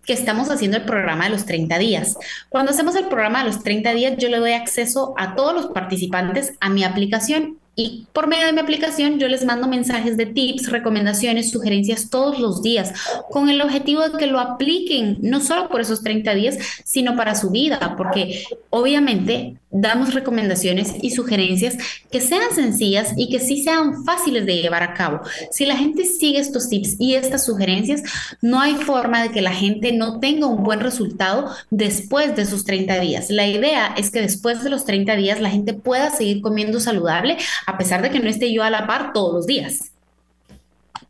que 0.05 0.13
estamos 0.13 0.49
haciendo 0.51 0.78
el 0.78 0.84
programa 0.84 1.26
de 1.26 1.32
los 1.32 1.45
30 1.45 1.78
días. 1.80 2.17
Cuando 2.49 2.71
hacemos 2.71 2.95
el 2.95 3.05
programa 3.05 3.39
de 3.39 3.49
los 3.49 3.63
30 3.63 3.93
días, 3.93 4.17
yo 4.17 4.30
le 4.30 4.38
doy 4.38 4.51
acceso 4.53 5.13
a 5.17 5.36
todos 5.36 5.53
los 5.53 5.67
participantes 5.67 6.53
a 6.59 6.69
mi 6.69 6.84
aplicación 6.84 7.57
y 7.76 8.07
por 8.13 8.28
medio 8.28 8.45
de 8.45 8.53
mi 8.53 8.59
aplicación 8.59 9.19
yo 9.19 9.28
les 9.28 9.43
mando 9.43 9.67
mensajes 9.67 10.15
de 10.15 10.26
tips, 10.26 10.71
recomendaciones, 10.71 11.51
sugerencias 11.51 12.09
todos 12.09 12.39
los 12.39 12.61
días, 12.63 12.93
con 13.30 13.49
el 13.49 13.61
objetivo 13.61 14.01
de 14.01 14.17
que 14.17 14.28
lo 14.28 14.39
apliquen, 14.39 15.17
no 15.21 15.41
solo 15.41 15.67
por 15.67 15.82
esos 15.82 16.01
30 16.01 16.34
días, 16.36 16.57
sino 16.86 17.17
para 17.17 17.36
su 17.36 17.49
vida, 17.49 17.95
porque 17.97 18.45
obviamente 18.69 19.57
damos 19.76 20.13
recomendaciones 20.13 20.95
y 21.01 21.11
sugerencias 21.11 21.78
que 22.09 22.21
sean 22.21 22.51
sencillas 22.51 23.13
y 23.17 23.30
que 23.30 23.39
sí 23.39 23.61
sean 23.61 24.05
fáciles 24.05 24.45
de 24.45 24.61
llevar 24.61 24.84
a 24.84 24.93
cabo. 24.93 25.19
Si 25.51 25.65
la 25.65 25.76
gente 25.76 26.05
sigue 26.05 26.39
estos 26.39 26.69
tips 26.69 26.95
y 26.99 27.15
estas 27.15 27.45
sugerencias, 27.45 28.03
no 28.41 28.61
hay 28.61 28.76
forma 28.76 29.21
de 29.21 29.30
que 29.30 29.41
la 29.41 29.51
gente 29.51 29.91
no 29.91 30.19
tenga 30.19 30.47
un 30.47 30.63
buen 30.63 30.80
resultado 30.80 31.49
después 31.69 32.36
de 32.36 32.43
esos 32.43 32.63
30 32.63 32.99
días. 32.99 33.30
La 33.30 33.47
idea 33.47 33.93
es 33.97 34.11
que 34.11 34.21
después 34.21 34.63
de 34.63 34.69
los 34.69 34.86
30 34.86 35.15
días 35.17 35.41
la 35.41 35.49
gente 35.49 35.73
pueda 35.73 36.09
seguir 36.09 36.41
comiendo 36.41 36.80
saludable 36.80 37.38
a 37.67 37.78
pesar 37.78 38.01
de 38.01 38.09
que 38.09 38.19
no 38.19 38.30
esté 38.30 38.53
yo 38.53 38.63
a 38.63 38.69
la 38.69 38.88
par 38.88 39.11
todos 39.11 39.34
los 39.34 39.45
días. 39.45 39.91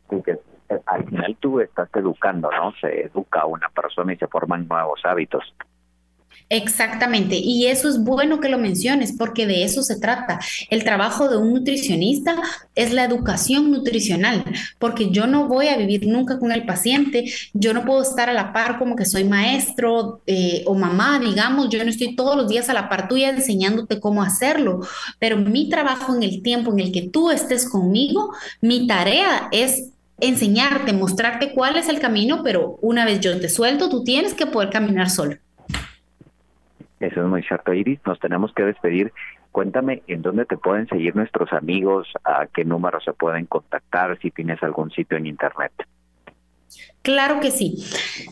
Porque 0.08 0.32
eh, 0.68 0.80
al 0.86 1.04
final 1.04 1.36
tú 1.38 1.60
estás 1.60 1.88
educando, 1.94 2.50
¿no? 2.50 2.72
Se 2.80 3.02
educa 3.02 3.42
a 3.42 3.46
una 3.46 3.68
persona 3.68 4.12
y 4.12 4.16
se 4.16 4.26
forman 4.26 4.66
nuevos 4.66 5.00
hábitos. 5.04 5.44
Exactamente, 6.48 7.34
y 7.36 7.66
eso 7.66 7.88
es 7.88 7.98
bueno 7.98 8.38
que 8.38 8.48
lo 8.48 8.56
menciones 8.56 9.12
porque 9.18 9.46
de 9.46 9.64
eso 9.64 9.82
se 9.82 9.98
trata. 9.98 10.38
El 10.70 10.84
trabajo 10.84 11.28
de 11.28 11.36
un 11.36 11.52
nutricionista 11.52 12.36
es 12.76 12.92
la 12.92 13.02
educación 13.02 13.72
nutricional, 13.72 14.44
porque 14.78 15.10
yo 15.10 15.26
no 15.26 15.48
voy 15.48 15.66
a 15.66 15.76
vivir 15.76 16.06
nunca 16.06 16.38
con 16.38 16.52
el 16.52 16.64
paciente, 16.64 17.24
yo 17.52 17.74
no 17.74 17.84
puedo 17.84 18.00
estar 18.00 18.30
a 18.30 18.32
la 18.32 18.52
par 18.52 18.78
como 18.78 18.94
que 18.94 19.04
soy 19.04 19.24
maestro 19.24 20.22
eh, 20.28 20.62
o 20.66 20.74
mamá, 20.74 21.18
digamos, 21.18 21.68
yo 21.68 21.82
no 21.82 21.90
estoy 21.90 22.14
todos 22.14 22.36
los 22.36 22.48
días 22.48 22.68
a 22.68 22.74
la 22.74 22.88
par 22.88 23.08
tuya 23.08 23.30
enseñándote 23.30 23.98
cómo 23.98 24.22
hacerlo, 24.22 24.86
pero 25.18 25.36
mi 25.38 25.68
trabajo 25.68 26.14
en 26.14 26.22
el 26.22 26.42
tiempo 26.42 26.70
en 26.72 26.78
el 26.78 26.92
que 26.92 27.08
tú 27.08 27.32
estés 27.32 27.68
conmigo, 27.68 28.32
mi 28.60 28.86
tarea 28.86 29.48
es 29.50 29.90
enseñarte, 30.20 30.92
mostrarte 30.92 31.52
cuál 31.52 31.76
es 31.76 31.88
el 31.88 31.98
camino, 31.98 32.42
pero 32.44 32.78
una 32.82 33.04
vez 33.04 33.18
yo 33.20 33.38
te 33.40 33.48
suelto, 33.48 33.88
tú 33.88 34.04
tienes 34.04 34.32
que 34.34 34.46
poder 34.46 34.70
caminar 34.70 35.10
solo. 35.10 35.38
Eso 37.00 37.20
es 37.20 37.26
muy 37.26 37.42
cierto, 37.42 37.72
Iris. 37.72 38.00
Nos 38.06 38.18
tenemos 38.20 38.52
que 38.54 38.64
despedir. 38.64 39.12
Cuéntame 39.52 40.02
en 40.06 40.22
dónde 40.22 40.44
te 40.44 40.56
pueden 40.56 40.86
seguir 40.86 41.16
nuestros 41.16 41.52
amigos, 41.52 42.12
a 42.24 42.46
qué 42.46 42.64
número 42.64 43.00
se 43.00 43.12
pueden 43.12 43.46
contactar, 43.46 44.18
si 44.18 44.30
tienes 44.30 44.62
algún 44.62 44.90
sitio 44.90 45.16
en 45.16 45.26
Internet. 45.26 45.72
Claro 47.06 47.38
que 47.38 47.52
sí. 47.52 47.84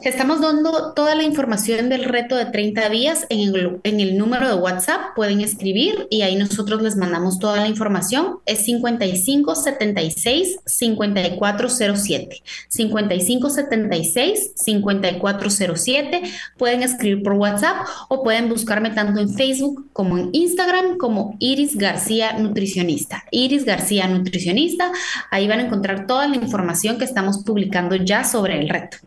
Estamos 0.02 0.40
dando 0.40 0.94
toda 0.94 1.14
la 1.14 1.22
información 1.22 1.88
del 1.88 2.02
reto 2.02 2.34
de 2.34 2.46
30 2.46 2.88
días 2.88 3.24
en 3.28 3.54
el, 3.84 4.18
número 4.18 4.48
de 4.48 4.54
WhatsApp. 4.60 5.14
Pueden 5.14 5.42
escribir 5.42 6.08
y 6.10 6.22
ahí 6.22 6.34
nosotros 6.34 6.82
les 6.82 6.96
mandamos 6.96 7.38
toda 7.38 7.60
la 7.60 7.68
información. 7.68 8.40
Es 8.46 8.64
5576 8.64 10.58
5407. 10.66 12.42
5576 12.68 14.50
5407. 14.56 16.22
Pueden 16.58 16.82
escribir 16.82 17.22
por 17.22 17.34
WhatsApp 17.34 17.86
o 18.08 18.24
pueden 18.24 18.48
buscarme 18.48 18.90
tanto 18.90 19.20
en 19.20 19.32
Facebook 19.32 19.88
como 19.92 20.18
en 20.18 20.30
Instagram 20.32 20.98
como 20.98 21.36
Iris 21.38 21.76
García 21.76 22.32
Nutricionista. 22.32 23.22
Iris 23.30 23.64
García 23.64 24.08
Nutricionista. 24.08 24.90
Ahí 25.30 25.46
van 25.46 25.60
a 25.60 25.66
encontrar 25.66 26.08
toda 26.08 26.26
la 26.26 26.34
información 26.34 26.98
que 26.98 27.04
estamos 27.04 27.44
publicando 27.44 27.94
ya 27.94 28.24
sobre 28.24 28.63
el 28.64 28.68
reto. 28.68 28.98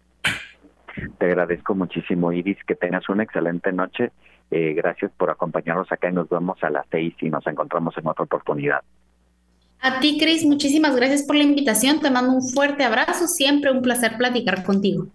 Te 1.17 1.25
agradezco 1.25 1.75
muchísimo, 1.75 2.31
Iris, 2.31 2.57
que 2.65 2.75
tengas 2.75 3.07
una 3.09 3.23
excelente 3.23 3.71
noche. 3.71 4.11
Eh, 4.49 4.73
gracias 4.73 5.11
por 5.17 5.29
acompañarnos 5.29 5.91
acá 5.91 6.09
y 6.09 6.13
nos 6.13 6.29
vemos 6.29 6.57
a 6.63 6.69
las 6.69 6.85
seis 6.89 7.13
y 7.21 7.29
nos 7.29 7.45
encontramos 7.47 7.97
en 7.97 8.07
otra 8.07 8.23
oportunidad. 8.23 8.81
A 9.81 9.99
ti, 9.99 10.17
Cris, 10.19 10.43
muchísimas 10.45 10.95
gracias 10.95 11.23
por 11.23 11.35
la 11.35 11.43
invitación. 11.43 11.99
Te 11.99 12.09
mando 12.09 12.33
un 12.33 12.41
fuerte 12.41 12.83
abrazo. 12.83 13.27
Siempre 13.27 13.71
un 13.71 13.81
placer 13.81 14.17
platicar 14.17 14.63
contigo. 14.63 15.07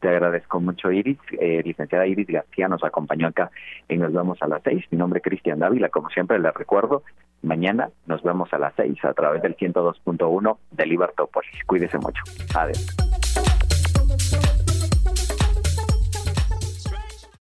Te 0.00 0.08
agradezco 0.08 0.60
mucho, 0.60 0.90
Iris. 0.90 1.18
Eh, 1.38 1.62
licenciada 1.64 2.06
Iris 2.06 2.26
García 2.26 2.68
nos 2.68 2.82
acompañó 2.82 3.28
acá 3.28 3.50
y 3.88 3.96
nos 3.96 4.12
vemos 4.12 4.38
a 4.40 4.48
las 4.48 4.62
seis. 4.64 4.84
Mi 4.90 4.98
nombre 4.98 5.18
es 5.18 5.24
Cristian 5.24 5.58
Dávila. 5.58 5.90
Como 5.90 6.08
siempre, 6.08 6.38
les 6.38 6.54
recuerdo, 6.54 7.04
mañana 7.42 7.90
nos 8.06 8.22
vemos 8.22 8.52
a 8.52 8.58
las 8.58 8.74
seis 8.74 8.96
a 9.04 9.12
través 9.12 9.42
del 9.42 9.56
102.1 9.56 10.56
de 10.70 10.86
Libertópolis. 10.86 11.64
Cuídese 11.66 11.98
mucho. 11.98 12.22
Adiós. 12.54 12.96